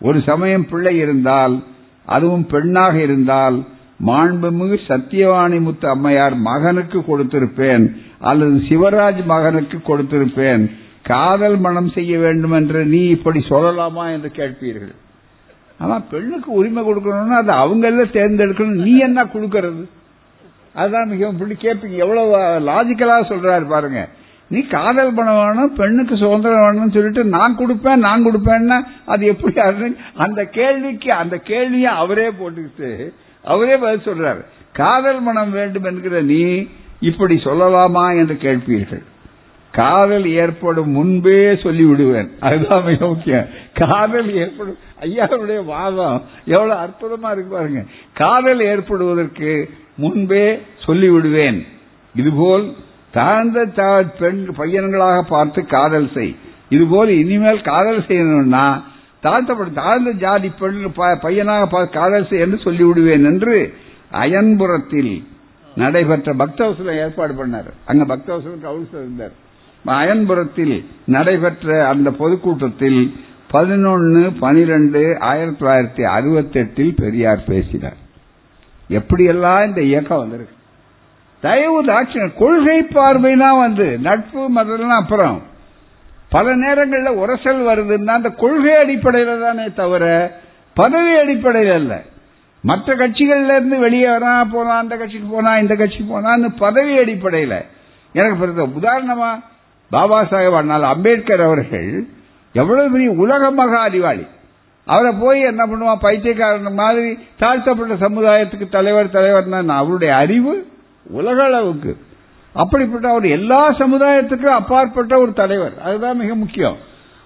ஒரு 0.00 0.20
சமயம் 0.20 0.68
பிள்ளை 0.68 0.96
இருந்தால் 0.96 1.64
அதுவும் 2.04 2.46
பெண்ணாக 2.46 3.00
இருந்தால் 3.00 3.66
மாண்புமிகு 4.04 4.78
சத்தியவாணி 4.88 5.60
முத்து 5.60 5.88
அம்மையார் 5.88 6.34
மகனுக்கு 6.34 6.98
கொடுத்திருப்பேன் 6.98 7.84
அல்லது 8.20 8.56
சிவராஜ் 8.68 9.24
மகனுக்கு 9.24 9.78
கொடுத்திருப்பேன் 9.78 10.64
காதல் 11.02 11.58
மனம் 11.58 11.88
செய்ய 11.88 12.18
வேண்டும் 12.18 12.52
என்று 12.52 12.84
நீ 12.84 13.00
இப்படி 13.06 13.44
சொல்லலாமா 13.48 14.04
என்று 14.12 14.30
கேட்பீர்கள். 14.34 14.94
ஆனா 15.78 15.98
பெண்ணுக்கு 15.98 16.52
உரிமை 16.52 16.82
கொடுக்கணும்னா 16.84 17.38
அது 17.42 17.52
அவங்கள 17.52 18.04
தேர்ந்தெடுக்கணும். 18.18 18.82
நீ 18.86 18.98
என்ன 18.98 19.24
கொடுக்கறது? 19.24 19.82
அதுதான் 20.74 21.08
மிகவும் 21.08 21.34
இப்படி 21.34 21.56
கேட்பீங்க. 21.66 21.96
எவ்வளவு 21.96 22.36
லாஜிக்கலா 22.70 23.18
சொல்றாரு 23.32 23.66
பாருங்க. 23.66 24.08
நீ 24.48 24.60
காதல் 24.62 25.14
பண்ண 25.14 25.30
வேணும் 25.34 25.74
பெண்ணுக்கு 25.74 26.16
சுதந்திரம் 26.16 26.64
வேணும்னு 26.64 26.94
சொல்லிட்டு 26.96 27.24
நான் 27.24 27.56
கொடுப்பேன் 27.58 28.04
நான் 28.06 28.26
கொடுப்பேன்னா 28.26 28.86
அது 29.04 29.26
எப்படி 29.26 29.54
அந்த 30.14 30.44
கேள்விக்கு 30.44 31.10
அந்த 31.12 31.36
கேள்வியை 31.36 31.92
அவரே 32.02 32.28
போட்டுக்கிட்டு 32.28 33.12
அவரே 33.46 33.76
பதில் 33.76 34.14
சொல்றாரு. 34.14 34.44
காதல் 34.72 35.20
மனம் 35.20 35.50
வேண்டும் 35.50 35.84
என்கிற 35.84 36.22
நீ 36.22 36.66
இப்படி 37.00 37.40
சொல்லலாமா 37.44 38.16
என்று 38.16 38.34
கேட்பீர்கள். 38.34 39.02
காதல் 39.72 40.26
ஏற்படும் 40.26 40.90
முன்பே 40.90 41.56
சொல்லி 41.56 41.84
விடுவேன் 41.84 42.30
அதுதான் 42.40 42.84
மிக 42.84 43.06
முக்கியம். 43.06 43.46
காதல் 43.74 44.34
ஏற்படும் 44.34 44.76
ஐயாவுடைய 45.00 45.64
வாதம் 45.64 46.22
எவ்வளவு 46.44 46.80
அற்புதமா 46.80 47.32
இருக்கு 47.32 47.50
பாருங்க. 47.50 47.84
காதல் 48.14 48.60
ஏற்படுவதற்கு 48.60 49.70
முன்பே 49.96 50.60
சொல்லி 50.78 51.08
விடுவேன் 51.08 51.66
இதுபோல் 52.14 52.72
தாழ்ந்த 53.10 53.66
தா- 53.76 54.12
பெண் 54.18 54.48
பையன்களாக 54.56 55.22
பார்த்து 55.28 55.66
காதல் 55.66 56.10
செய். 56.14 56.36
இதுபோல் 56.68 57.08
இனிமேல் 57.08 57.60
காதல் 57.60 58.04
செய்யணும்னா 58.08 58.82
தாழ்த்தப்படும் 59.22 59.72
தாழ்ந்த 59.72 60.10
ஜாதி 60.10 60.52
பெண் 60.58 60.92
ப- 60.94 61.16
பையனாக 61.16 61.66
பார்த்து 61.66 61.98
காதல் 61.98 62.26
என்று 62.30 62.58
சொல்லி 62.58 62.82
விடுவேன் 62.82 63.24
என்று 63.24 63.74
அயன்புரத்தில் 64.12 65.24
நடைபெற்ற 65.76 66.34
பக்தவசலம் 66.34 66.98
ஏற்பாடு 66.98 67.34
பண்ணார். 67.34 67.70
அங்க 67.86 68.16
பக்தவசலம் 68.16 68.64
கவுன்சிலர் 68.64 68.98
இருந்தார். 68.98 69.44
அயன்புரத்தில் 69.86 70.84
நடைபெற்ற 71.06 71.88
அந்த 71.88 72.10
பொதுக்கூட்டத்தில் 72.10 73.14
பதினொன்னு 73.52 74.36
பனிரெண்டு 74.38 75.16
ஆயிரத்தி 75.20 75.66
தொள்ளாயிரத்தி 75.66 76.06
அறுபத்தி 76.06 76.58
எட்டில் 76.58 76.94
பெரியார் 76.96 77.44
பேசினார். 77.44 77.96
எப்படியெல்லாம் 78.90 79.66
இந்த 79.66 79.82
இயக்கம் 79.82 80.18
வந்திருக்கு? 80.18 80.54
தயவு 81.40 81.84
தாட்சியம் 81.84 82.34
கொள்கை 82.34 82.80
பார்வைனா 82.80 83.58
வந்து 83.58 83.98
நட்பு 83.98 84.50
மதம்லாம் 84.50 84.88
அப்புறம் 84.88 85.42
பல 86.30 86.56
நேரங்களில் 86.56 87.18
உரசல் 87.18 87.62
வருதுன்னா 87.68 88.14
அந்த 88.18 88.28
கொள்கை 88.28 88.74
அடிப்படையில் 88.74 89.40
தானே 89.40 89.66
தவிர 89.74 90.04
பதவி 90.74 91.18
அடிப்படையில் 91.18 91.72
அல்ல. 91.72 92.02
மற்ற 92.62 92.94
கட்சிகள்ல 92.94 93.54
இருந்து 93.56 93.78
வெளியே 93.78 94.06
வரா 94.06 94.44
போனா 94.52 94.76
அந்த 94.76 94.96
கட்சிக்கு 94.96 95.28
போனா 95.30 95.58
இந்த 95.58 95.74
கட்சிக்கு 95.74 96.20
போனான்னு 96.20 96.48
பதவி 96.58 96.98
அடிப்படையில். 96.98 97.58
எனக்கு 98.12 98.36
பிறந்த 98.36 98.66
உதாரணமா 98.78 99.30
பாபா 99.90 100.22
சாஹேப் 100.22 100.56
அண்ணால் 100.56 100.82
அம்பேத்கர் 100.82 101.40
அவர்கள் 101.40 102.06
எவ்வளவு 102.52 102.90
பெரிய 102.90 103.10
உலக 103.10 103.50
மகா 103.50 103.80
அறிவாளி 103.80 104.26
அவரை 104.86 105.12
போய் 105.20 105.40
என்ன 105.40 105.66
பண்ணுவான்? 105.66 106.00
பைத்தியக்காரன் 106.00 106.72
மாதிரி 106.72 107.18
தாழ்த்தப்பட்ட 107.38 107.94
சமுதாயத்துக்கு 108.08 108.68
தலைவர் 108.70 109.10
தலைவர் 109.10 109.68
அவருடைய 109.68 110.16
அறிவு 110.16 110.66
உலக 111.10 111.44
அளவுக்கு 111.44 111.96
அப்படிப்பட்ட 112.56 113.08
அவர் 113.08 113.26
எல்லா 113.26 113.72
சமுதாயத்துக்கும் 113.72 114.58
அப்பாற்பட்ட 114.60 115.18
ஒரு 115.18 115.32
தலைவர். 115.32 115.82
அதுதான் 115.82 116.16
மிக 116.16 116.34
முக்கியம். 116.34 116.76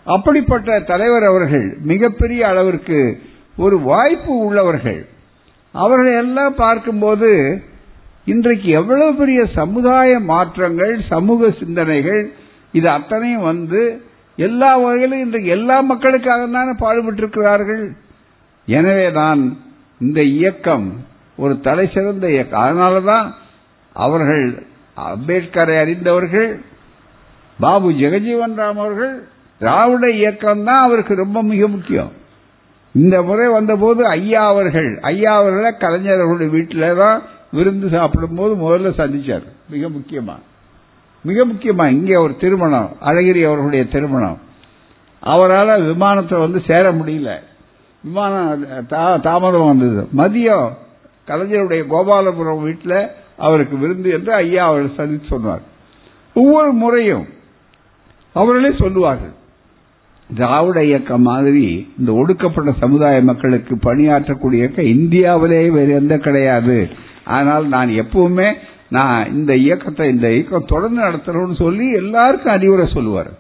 அப்படிப்பட்ட 0.05 0.81
தலைவர் 0.81 1.25
அவர்கள் 1.25 1.77
மிகப்பெரிய 1.83 2.49
அளவிற்கு 2.49 3.23
ஒரு 3.57 3.81
வாய்ப்பு 3.81 4.39
உள்ளவர்கள். 4.39 5.09
அவர்களை 5.73 6.13
எல்லாம் 6.13 6.55
பார்க்கும்போது 6.55 7.63
இன்றைக்கு 8.25 8.69
எவ்வளவு 8.69 9.15
பெரிய 9.15 9.47
சமுதாய 9.55 10.19
மாற்றங்கள் 10.19 11.01
சமூக 11.09 11.51
சிந்தனைகள் 11.59 12.33
இது 12.73 12.89
அத்தனையும் 12.89 13.43
வந்து 13.43 14.03
எல்லா 14.37 14.77
வகையிலும் 14.77 15.21
இன்றைக்கு 15.21 15.51
எல்லா 15.51 15.81
மக்களுக்காக 15.81 16.47
தானே 16.47 16.73
பாடுபட்டிருக்கிறார்கள். 16.81 17.85
எனவேதான் 18.67 19.59
இந்த 20.01 20.23
இயக்கம் 20.23 21.05
ஒரு 21.37 21.61
தலை 21.61 21.91
சிறந்த 21.95 22.31
இயக்கம். 22.31 22.63
அதனாலதான் 22.63 23.31
அவர்கள் 23.93 24.67
அம்பேத்கரை 25.09 25.79
அறிந்தவர்கள் 25.79 26.61
பாபு 27.61 27.91
ஜெகஜீவன் 27.91 28.55
ராம் 28.57 28.77
அவர்கள் 28.77 29.29
திராவிட 29.59 30.11
இயக்கம் 30.11 30.65
தான் 30.65 30.83
அவருக்கு 30.83 31.15
ரொம்ப 31.15 31.43
மிக 31.43 31.69
முக்கியம். 31.69 32.13
இந்த 32.93 33.23
முறை 33.23 33.53
வந்தபோது 33.53 34.07
ஐயா 34.07 34.47
அவர்கள் 34.47 34.99
ஐயா 35.01 35.37
அவர்களை 35.37 35.77
கலைஞர் 35.77 36.15
அவர்களுடைய 36.15 36.53
வீட்டில் 36.53 36.97
தான் 36.97 37.23
விருந்து 37.53 37.89
சாப்பிடும்போது 37.89 38.55
முதல்ல 38.55 38.83
சந்திச்சார். 38.83 39.43
மிக 39.69 39.89
முக்கியமா. 39.89 40.35
மிக 41.23 41.47
முக்கியமா. 41.47 41.89
இங்கே 41.89 42.17
ஒரு 42.17 42.37
திருமணம் 42.37 42.97
அழகிரி 43.01 43.45
அவர்களுடைய 43.45 43.85
திருமணம். 43.85 44.39
அவரால் 45.21 45.83
விமானத்தை 45.83 46.39
வந்து 46.39 46.63
சேர 46.67 46.93
முடியல. 46.93 47.35
விமானம் 48.03 48.65
தா- 48.65 49.21
தாமதம் 49.21 49.77
வந்தது. 49.77 50.09
மதியம் 50.17 50.71
கலைஞருடைய 51.27 51.87
கோபாலபுரம் 51.87 52.63
வீட்டில் 52.63 53.07
அவருக்கு 53.47 53.77
விருந்து 53.83 54.09
என்று 54.17 54.33
ஐயா 54.43 54.65
அவர்கள் 54.69 54.99
சந்தித்து 55.01 55.29
சொன்னார். 55.35 55.63
ஒவ்வொரு 56.37 56.73
முறையும் 56.83 57.27
அவர்களே 58.37 58.73
சொல்லுவார்கள் 58.83 59.37
திராவிட 60.31 60.79
இயக்கம் 60.89 61.25
மாதிரி 61.29 61.65
இந்த 61.99 62.11
ஒடுக்கப்பட்ட 62.21 62.73
சமுதாய 62.83 63.23
மக்களுக்கு 63.31 63.75
பணியாற்றக்கூடிய 63.87 64.61
இயக்கம் 64.63 64.93
இந்தியாவிலே 64.97 65.63
வேறு 65.77 65.93
எந்த 66.01 66.15
கிடையாது. 66.27 66.77
ஆனால் 67.37 67.65
நான் 67.75 67.91
எப்பவுமே 68.03 68.49
நான் 68.97 69.33
இந்த 69.39 69.53
இயக்கத்தை 69.65 70.05
இந்த 70.15 70.29
இயக்கம் 70.37 70.71
தொடர்ந்து 70.73 71.01
நடத்தணும்னு 71.07 71.57
சொல்லி 71.65 71.87
எல்லாருக்கும் 72.03 72.55
அறிவுரை 72.55 72.87
சொல்லுவார். 72.95 73.33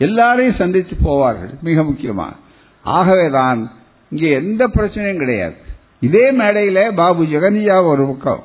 எல்லாரையும் 0.00 0.60
சந்தித்து 0.60 0.94
போவார்கள் 1.04 1.54
மிக 1.68 1.82
முக்கியமா. 1.82 2.28
ஆகவேதான் 2.84 3.60
இங்கே 4.12 4.30
எந்த 4.40 4.62
பிரச்சனையும் 4.74 5.22
கிடையாது. 5.22 5.56
இதே 6.06 6.26
மேடையில் 6.40 6.82
பாபு 6.94 7.22
ஜெகனியா 7.32 7.76
ஒரு 7.92 8.04
பக்கம் 8.10 8.42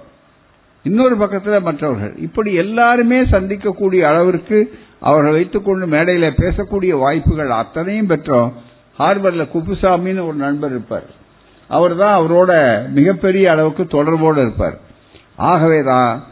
இன்னொரு 0.84 1.16
பக்கத்தில் 1.16 1.62
மற்றவர்கள். 1.62 2.14
இப்படி 2.18 2.54
எல்லாருமே 2.54 3.22
சந்திக்கக்கூடிய 3.22 4.00
அளவிற்கு 4.00 4.74
அவர்கள் 5.00 5.32
வைத்துக்கொண்டு 5.32 5.88
மேடையில் 5.88 6.38
பேசக்கூடிய 6.38 6.98
வாய்ப்புகள் 7.00 7.50
அத்தனையும் 7.50 8.10
பெற்றோம். 8.10 8.52
ஹார்பரில் 9.00 9.52
குப்புசாமின்னு 9.54 10.28
ஒரு 10.28 10.38
நண்பர் 10.38 10.70
இருப்பார். 10.70 11.08
அவர் 11.68 11.96
தான் 11.96 12.16
அவரோட 12.22 12.52
மிகப்பெரிய 12.90 13.52
அளவுக்கு 13.52 13.88
தொடர்போடு 13.88 14.42
இருப்பார். 14.42 14.78
ஆகவேதான் 15.36 16.24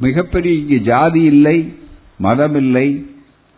மிகப்பெரிய 0.00 0.60
இங்கு 0.60 0.78
ஜாதி 0.78 1.22
இல்லை 1.22 1.74
மதம் 2.18 2.54
இல்லை 2.54 3.06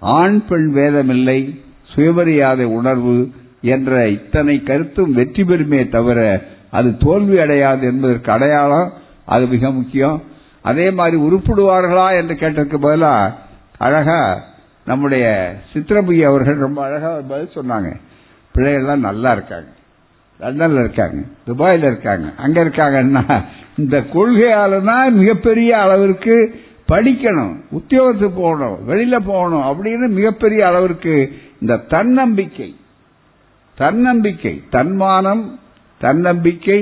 ஆண் 0.01 0.47
பெண் 0.47 0.69
வேதம் 0.73 1.09
இல்லை 1.09 1.61
சுயமரியாதை 1.95 2.65
உணர்வு 2.65 3.31
என்ற 3.61 4.09
இத்தனை 4.09 4.63
கருத்தும் 4.63 5.13
வெற்றி 5.13 5.43
பெறுமே 5.43 5.89
தவிர 5.89 6.43
அது 6.71 6.97
தோல்வி 6.97 7.39
அடையாது 7.39 7.87
என்பதற்கு 7.87 8.33
அடையாளம் 8.33 8.93
அது 9.25 9.47
மிக 9.47 9.71
முக்கியம். 9.71 10.23
அதே 10.63 10.91
மாதிரி 10.91 11.23
உருப்பிடுவார்களா 11.23 12.07
என்று 12.17 12.35
கேட்டதுக்கு 12.35 12.79
பதிலா 12.87 13.33
அழகா 13.79 14.41
நம்முடைய 14.85 15.55
சித்திரபுயி 15.73 16.23
அவர்கள் 16.29 16.65
ரொம்ப 16.67 16.85
அழகா 16.85 17.21
பதில் 17.29 17.55
சொன்னாங்க. 17.55 17.91
பிள்ளைகள்லாம் 18.55 19.07
நல்லா 19.09 19.31
இருக்காங்க. 19.31 19.69
லண்டன்ல 20.41 20.79
இருக்காங்க 20.79 21.21
துபாயில் 21.45 21.83
இருக்காங்க. 21.83 22.29
அங்க 22.37 22.65
இருக்காங்கன்னா 22.65 23.45
இந்த 23.77 23.97
கொள்கையால 24.15 24.85
தான் 24.85 25.15
மிகப்பெரிய 25.15 25.79
அளவிற்கு 25.79 26.37
படிக்கணும் 26.89 27.55
உத்தியோகத்துக்கு 27.71 28.41
போகணும் 28.41 28.79
வெளியில 28.89 29.19
போகணும் 29.19 29.63
அப்படின்னு 29.63 30.09
மிகப்பெரிய 30.09 30.67
அளவிற்கு 30.67 31.33
இந்த 31.61 31.77
தன்னம்பிக்கை 31.77 32.75
தன்னம்பிக்கை 33.75 34.63
தன்மானம் 34.71 35.59
தன்னம்பிக்கை 35.99 36.81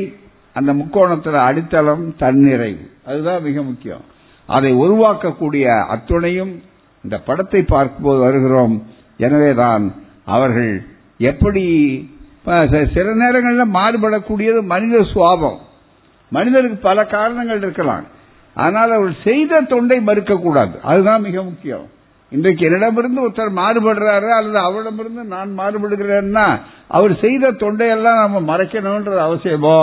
அந்த 0.52 0.72
முக்கோணத்தில் 0.72 1.46
அடித்தளம் 1.48 2.14
தன்னிறைவு. 2.18 2.84
அதுதான் 3.08 3.44
மிக 3.48 3.62
முக்கியம். 3.70 4.04
அதை 4.48 4.70
உருவாக்கக்கூடிய 4.84 5.64
அத்துணையும் 5.94 6.52
இந்த 7.04 7.16
படத்தை 7.28 7.60
பார்க்கும்போது 7.74 8.20
வருகிறோம். 8.26 8.76
எனவேதான் 9.26 9.84
அவர்கள் 10.36 10.72
எப்படி 11.30 11.64
சில 12.94 13.06
நேரங்களில் 13.22 13.74
மாறுபடக்கூடியது 13.78 14.60
மனித 14.72 14.98
சுவாபம். 15.12 15.58
மனிதனுக்கு 16.32 16.78
பல 16.88 16.98
காரணங்கள் 17.14 17.62
இருக்கலாம். 17.64 18.06
ஆனால் 18.56 18.92
அவர் 18.96 19.14
செய்த 19.26 19.60
தொண்டை 19.72 19.98
மறுக்கக்கூடாது. 20.06 20.74
அதுதான் 20.90 21.24
மிக 21.28 21.42
முக்கியம். 21.50 21.86
இன்றைக்கு 22.32 22.62
என்னிடமிருந்து 22.68 23.24
ஒருத்தர் 23.24 23.52
மாறுபடுறாரு 23.60 24.28
அல்லது 24.38 24.58
அவரிடமிருந்து 24.66 25.22
நான் 25.34 25.50
மாறுபடுகிறேன்னா 25.60 26.46
அவர் 26.96 27.12
செய்த 27.24 27.52
தொண்டையெல்லாம் 27.62 28.22
நம்ம 28.24 28.40
மறைக்கணும்ன்ற 28.50 29.14
அவசியமோ? 29.28 29.78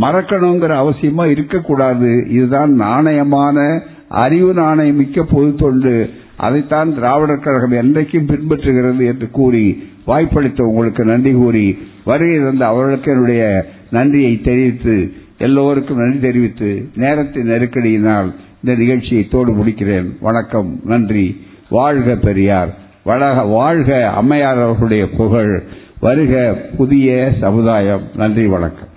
மறக்கணுங்கிற 0.00 0.72
அவசியமா 0.74 1.26
இருக்கக்கூடாது. 1.26 2.26
இதுதான் 2.28 2.80
நாணயமான 2.80 3.80
அறிவு 4.08 4.52
நாணயம் 4.52 4.96
மிக்க 4.96 5.24
பொது 5.24 5.54
தொண்டு. 5.54 6.10
அதைத்தான் 6.36 6.94
திராவிடர் 6.94 7.38
கழகம் 7.38 7.72
என்றைக்கும் 7.72 8.26
பின்பற்றுகிறது 8.26 9.04
என்று 9.06 9.30
கூறி 9.30 9.88
வாய்ப்பளித்த 10.04 10.64
உங்களுக்கு 10.64 11.04
நன்றி 11.04 11.32
கூறி 11.32 11.78
வருகை 12.04 12.38
தந்த 12.38 12.66
அவர்களுக்கு 12.66 13.12
என்னுடைய 13.12 13.66
நன்றியை 13.90 14.40
தெரிவித்து 14.40 15.12
எல்லோருக்கும் 15.38 15.96
நன்றி 15.96 16.20
தெரிவித்து 16.20 16.88
நேரத்தின் 16.94 17.48
நெருக்கடியினால் 17.48 18.34
இந்த 18.64 18.76
நிகழ்ச்சியை 18.76 19.28
தோடு 19.28 19.54
முடிக்கிறேன். 19.54 20.06
வணக்கம் 20.20 20.80
நன்றி. 20.84 21.40
வாழ்க 21.70 22.14
பெரியார். 22.14 22.78
வளக 23.04 23.48
வாழ்க 23.48 24.08
அம்மையார் 24.08 24.58
அவர்களுடைய 24.58 25.10
புகழ். 25.10 25.62
வருக 26.00 26.60
புதிய 26.76 27.32
சமுதாயம். 27.40 28.02
நன்றி 28.16 28.46
வணக்கம். 28.46 28.90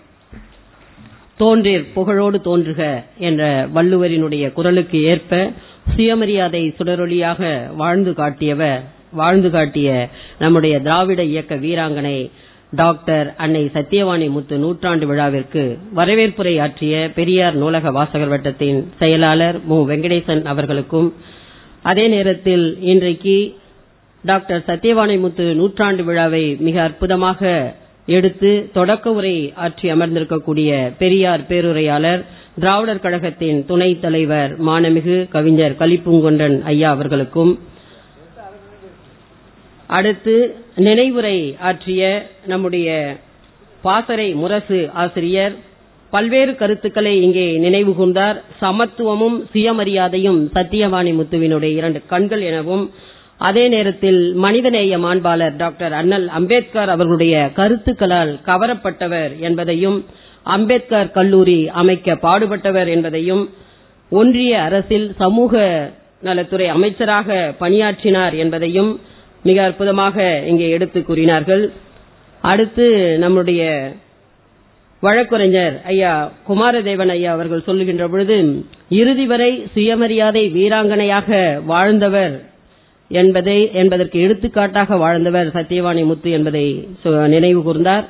தோன்றீர் 1.37 1.85
புகழோடு 1.95 2.37
தோன்றுக 2.41 2.81
என்ற 3.19 3.43
வள்ளுவரினுடைய 3.73 4.53
குரலுக்கு 4.53 5.01
ஏற்ப 5.05 5.39
சுயமரியாதை 5.95 6.73
சுடரொளியாக 6.77 7.41
வாழ்ந்து 7.75 8.13
காட்டியவர் 8.13 8.81
வாழ்ந்து 9.11 9.49
காட்டிய 9.49 9.89
நம்முடைய 10.39 10.75
திராவிட 10.79 11.23
இயக்க 11.25 11.55
வீராங்கனை 11.55 12.17
டாக்டர் 12.73 13.33
அன்னை 13.37 13.71
சத்தியவாணி 13.73 14.29
முத்து 14.29 14.55
நூற்றாண்டு 14.57 15.05
விழாவிற்கு 15.07 15.63
வரவேற்புரை 15.95 16.61
ஆற்றிய 16.61 16.95
பெரியார் 17.15 17.55
நூலக 17.55 17.91
வாசகர் 17.91 18.29
வட்டத்தின் 18.29 18.79
செயலாளர் 18.99 19.57
மு. 19.63 19.77
வெங்கடேசன் 19.87 20.43
அவர்களுக்கும் 20.45 21.07
அதே 21.83 22.07
நேரத்தில் 22.07 22.65
இன்றைக்கு 22.83 23.37
டாக்டர் 24.23 24.63
சத்தியவாணி 24.67 25.19
முத்து 25.19 25.55
நூற்றாண்டு 25.55 26.03
விழாவை 26.03 26.43
மிக 26.59 26.81
அற்புதமாக 26.81 27.41
எடுத்து 28.07 28.69
தொடக்க 28.73 29.11
உரை 29.11 29.53
ஆற்றி 29.57 29.87
அமர்ந்திருக்கக்கூடிய 29.93 30.71
பெரியார் 30.97 31.47
பேருரையாளர் 31.47 32.21
திராவிடர் 32.59 32.99
கழகத்தின் 32.99 33.65
துணைத் 33.65 34.01
தலைவர் 34.01 34.61
மானமிகு 34.67 35.27
கவிஞர் 35.29 35.75
கலிப்புங்கொண்டன் 35.79 36.61
ஐயா 36.63 36.89
அவர்களுக்கும் 36.89 37.53
அடுத்து 39.89 40.35
நினைவுரை 40.75 41.55
ஆற்றிய 41.59 42.03
நம்முடைய 42.45 42.89
பாசறை 43.81 44.33
முரசு 44.33 44.89
ஆசிரியர் 44.93 45.55
பல்வேறு 46.09 46.55
கருத்துக்களை 46.55 47.21
இங்கே 47.21 47.57
நினைவு 47.57 47.91
கூர்ந்தார். 47.91 48.37
சமத்துவமும் 48.61 49.43
சுயமரியாதையும் 49.53 50.39
சத்தியவாணி 50.53 51.11
முத்துவினுடைய 51.15 51.73
இரண்டு 51.73 52.01
கண்கள் 52.07 52.41
எனவும் 52.41 52.91
அதே 53.39 53.67
நேரத்தில் 53.67 54.33
மனிதநேய 54.33 54.97
மாண்பாளர் 54.97 55.55
டாக்டர் 55.55 55.93
அண்ணல் 55.93 56.27
அம்பேத்கர் 56.27 56.89
அவர்களுடைய 56.89 57.51
கருத்துக்களால் 57.55 58.39
கவரப்பட்டவர் 58.45 59.39
என்பதையும் 59.39 60.05
அம்பேத்கர் 60.45 61.11
கல்லூரி 61.11 61.67
அமைக்க 61.67 62.15
பாடுபட்டவர் 62.15 62.87
என்பதையும் 62.87 63.43
ஒன்றிய 64.11 64.61
அரசில் 64.61 65.13
சமூக 65.17 65.53
நலத்துறை 66.21 66.67
அமைச்சராக 66.67 67.53
பணியாற்றினார் 67.59 68.35
என்பதையும் 68.35 68.99
மிக 69.43 69.63
அற்புதமாக 69.63 70.43
இங்கே 70.47 70.69
எடுத்து 70.69 71.03
கூறினார்கள். 71.03 71.63
அடுத்து 72.41 73.17
நம்முடைய 73.17 73.61
வழக்குரைஞர் 75.03 75.81
ஐயா 75.85 76.31
குமாரதேவன் 76.47 77.09
ஐயா 77.09 77.31
அவர்கள் 77.31 77.63
சொல்லுகின்ற 77.63 78.07
பொழுது 78.07 78.63
இறுதி 78.89 79.25
வரை 79.25 79.65
சுயமரியாதை 79.73 80.43
வீராங்கனையாக 80.49 81.61
வாழ்ந்தவர் 81.65 82.35
என்பதை 83.11 83.57
என்பதற்கு 83.81 84.17
எடுத்துக்காட்டாக 84.25 84.97
வாழ்ந்தவர் 84.97 85.49
சத்தியவாணி 85.57 86.03
முத்து 86.05 86.29
என்பதை 86.31 86.65
நினைவு 87.33 87.61
கூர்ந்தார். 87.67 88.05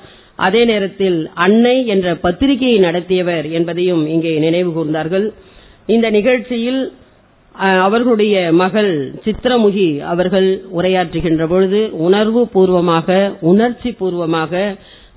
அதே 0.47 0.61
நேரத்தில் 0.65 1.17
அன்னை 1.45 1.75
என்ற 1.93 2.07
பத்திரிகையை 2.15 2.77
நடத்தியவர் 2.79 3.45
என்பதையும் 3.51 4.03
இங்கே 4.07 4.33
நினைவு 4.45 4.71
கூர்ந்தார்கள். 4.77 5.25
இந்த 5.95 6.09
நிகழ்ச்சியில் 6.09 6.81
அவர்களுடைய 7.87 8.35
மகள் 8.61 8.91
சித்திரமுகி 9.25 9.87
அவர்கள் 10.13 10.47
உரையாற்றுகின்ற 10.77 11.43
பொழுது 11.51 11.81
உணர்வு 12.07 12.41
பூர்வமாக 12.53 13.17
உணர்ச்சி 13.51 13.91
பூர்வமாக 13.99 14.63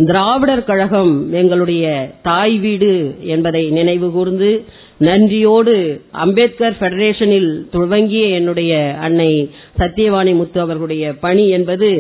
திராவிடர் 0.09 0.67
கழகம் 0.69 1.15
எங்களுடைய 1.41 1.85
தாய் 2.23 2.57
வீடு 2.65 2.93
என்பதை 3.35 3.63
நினைவு 3.79 4.09
கூர்ந்து 4.11 4.51
நன்றியோடு 5.01 5.75
அம்பேத்கர் 6.17 6.79
பெடரேஷனில் 6.79 7.51
துவங்கிய 7.71 8.25
என்னுடைய 8.31 8.73
அன்னை 9.01 9.33
சத்தியவாணி 9.79 10.35
முத்து 10.35 10.61
அவர்களுடைய 10.61 11.13
பணி 11.21 11.49
என்பது 11.49 11.91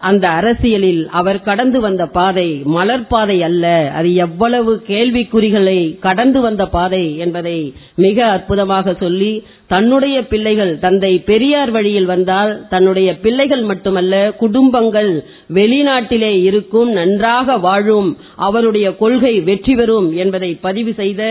அந்த 0.00 0.28
அரசியலில் 0.30 1.08
அவர் 1.10 1.38
கடந்து 1.40 1.80
வந்த 1.80 2.06
பாதை 2.08 2.46
மலர் 2.66 3.06
பாதை 3.06 3.42
அல்ல. 3.42 3.64
அது 3.94 4.14
எவ்வளவு 4.16 4.82
கேள்விக்குறிகளை 4.88 5.76
கடந்து 5.98 6.40
வந்த 6.40 6.66
பாதை 6.68 7.16
என்பதை 7.16 7.56
மிக 7.96 8.18
அற்புதமாக 8.26 8.94
சொல்லி 8.94 9.32
தன்னுடைய 9.66 10.26
பிள்ளைகள் 10.26 10.78
தந்தை 10.78 11.12
பெரியார் 11.20 11.70
வழியில் 11.70 12.04
வந்தால் 12.04 12.52
தன்னுடைய 12.68 13.16
பிள்ளைகள் 13.16 13.62
மட்டுமல்ல 13.62 14.14
குடும்பங்கள் 14.36 15.10
வெளிநாட்டிலே 15.54 16.32
இருக்கும் 16.42 16.92
நன்றாக 16.92 17.56
வாழும் 17.58 18.10
அவருடைய 18.40 18.96
கொள்கை 18.96 19.40
வெற்றி 19.40 19.74
பெறும் 19.74 20.10
என்பதை 20.16 20.52
பதிவு 20.60 20.94
செய்த 20.94 21.22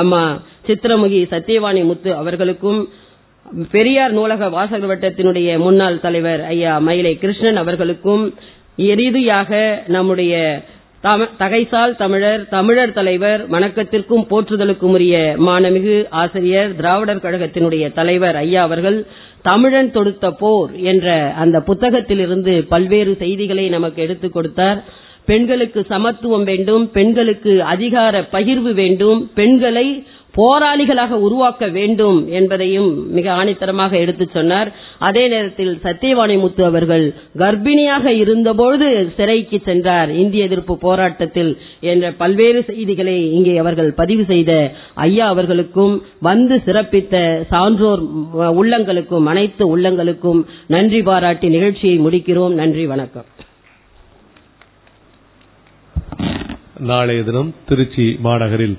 அம்மா 0.00 0.22
சித்திரமுகி 0.66 1.20
சத்தியவாணி 1.30 1.82
முத்து 1.84 2.10
அவர்களுக்கும் 2.14 2.80
பெரியார் 3.72 4.12
நூலக 4.12 4.48
வாசகர் 4.48 4.90
வட்டத்தினுடைய 4.90 5.58
முன்னாள் 5.58 6.00
தலைவர் 6.00 6.42
ஐயா 6.44 6.78
மயிலை 6.78 7.12
கிருஷ்ணன் 7.18 7.56
அவர்களுக்கும் 7.56 8.24
இறுதியாக 8.76 9.50
நம்முடைய 9.86 10.34
தகைசால் 11.38 11.96
தமிழர் 11.96 12.48
தமிழர் 12.48 12.92
தலைவர் 12.92 13.40
வணக்கத்திற்கும் 13.50 14.26
போற்றுதலுக்கும் 14.30 14.94
உரிய 14.96 15.16
மானமிகு 15.46 15.96
ஆசிரியர் 16.22 16.76
திராவிடர் 16.76 17.24
கழகத்தினுடைய 17.26 17.92
தலைவர் 17.92 18.36
ஐயா 18.36 18.62
அவர்கள் 18.62 18.98
தமிழன் 19.42 19.92
தொடுத்த 19.92 20.30
போர் 20.30 20.70
என்ற 20.82 21.08
அந்த 21.36 21.62
புத்தகத்திலிருந்து 21.66 22.54
பல்வேறு 22.68 23.14
செய்திகளை 23.18 23.68
நமக்கு 23.68 24.02
எடுத்துக் 24.02 24.32
கொடுத்தார். 24.32 24.80
பெண்களுக்கு 25.26 25.80
சமத்துவம் 25.92 26.44
வேண்டும் 26.44 26.90
பெண்களுக்கு 26.98 27.52
அதிகார 27.74 28.26
பகிர்வு 28.32 28.72
வேண்டும் 28.82 29.30
பெண்களை 29.34 29.86
போராளிகளாக 30.36 31.18
உருவாக்க 31.26 31.64
வேண்டும் 31.76 32.16
என்பதையும் 32.38 32.88
மிக 33.16 33.26
ஆணித்தரமாக 33.40 33.92
எடுத்துச் 34.00 34.32
சொன்னார். 34.36 34.68
அதே 35.08 35.22
நேரத்தில் 35.28 35.78
சத்தியவாணி 35.84 36.36
முத்து 36.40 36.64
அவர்கள் 36.64 37.04
கர்ப்பிணியாக 37.42 38.14
இருந்தபோது 38.22 38.86
சிறைக்கு 39.16 39.60
சென்றார். 39.68 40.10
இந்திய 40.22 40.48
எதிர்ப்பு 40.48 40.76
போராட்டத்தில் 40.78 41.52
என்ற 41.92 42.10
பல்வேறு 42.22 42.62
செய்திகளை 42.70 43.16
இங்கே 43.36 43.54
அவர்கள் 43.56 43.92
பதிவு 44.00 44.24
செய்த 44.32 44.72
ஐயா 44.94 45.28
அவர்களுக்கும் 45.34 45.94
வந்து 46.20 46.56
சிறப்பித்த 46.66 47.44
சான்றோர் 47.52 48.02
உள்ளங்களுக்கும் 48.60 49.30
அனைத்து 49.34 49.76
உள்ளங்களுக்கும் 49.76 50.42
நன்றி 50.66 51.02
பாராட்டி 51.02 51.48
நிகழ்ச்சியை 51.48 51.98
முடிக்கிறோம். 51.98 52.56
நன்றி 52.62 52.86
வணக்கம். 52.86 53.28
நாளைய 56.84 57.20
தினம் 57.24 57.50
திருச்சி 57.68 58.06
மாநகரில் 58.20 58.76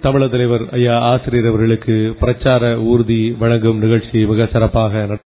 தமிழர் 0.00 0.30
தலைவர் 0.30 0.64
ஐயா 0.72 0.96
ஆசிரியர் 1.04 1.48
அவர்களுக்கு 1.48 1.94
பிரச்சார 2.20 2.64
ஊர்தி 2.88 3.20
வழங்கும் 3.38 3.78
நிகழ்ச்சி 3.78 4.18
மிக 4.26 4.46
சிறப்பாக 4.46 5.02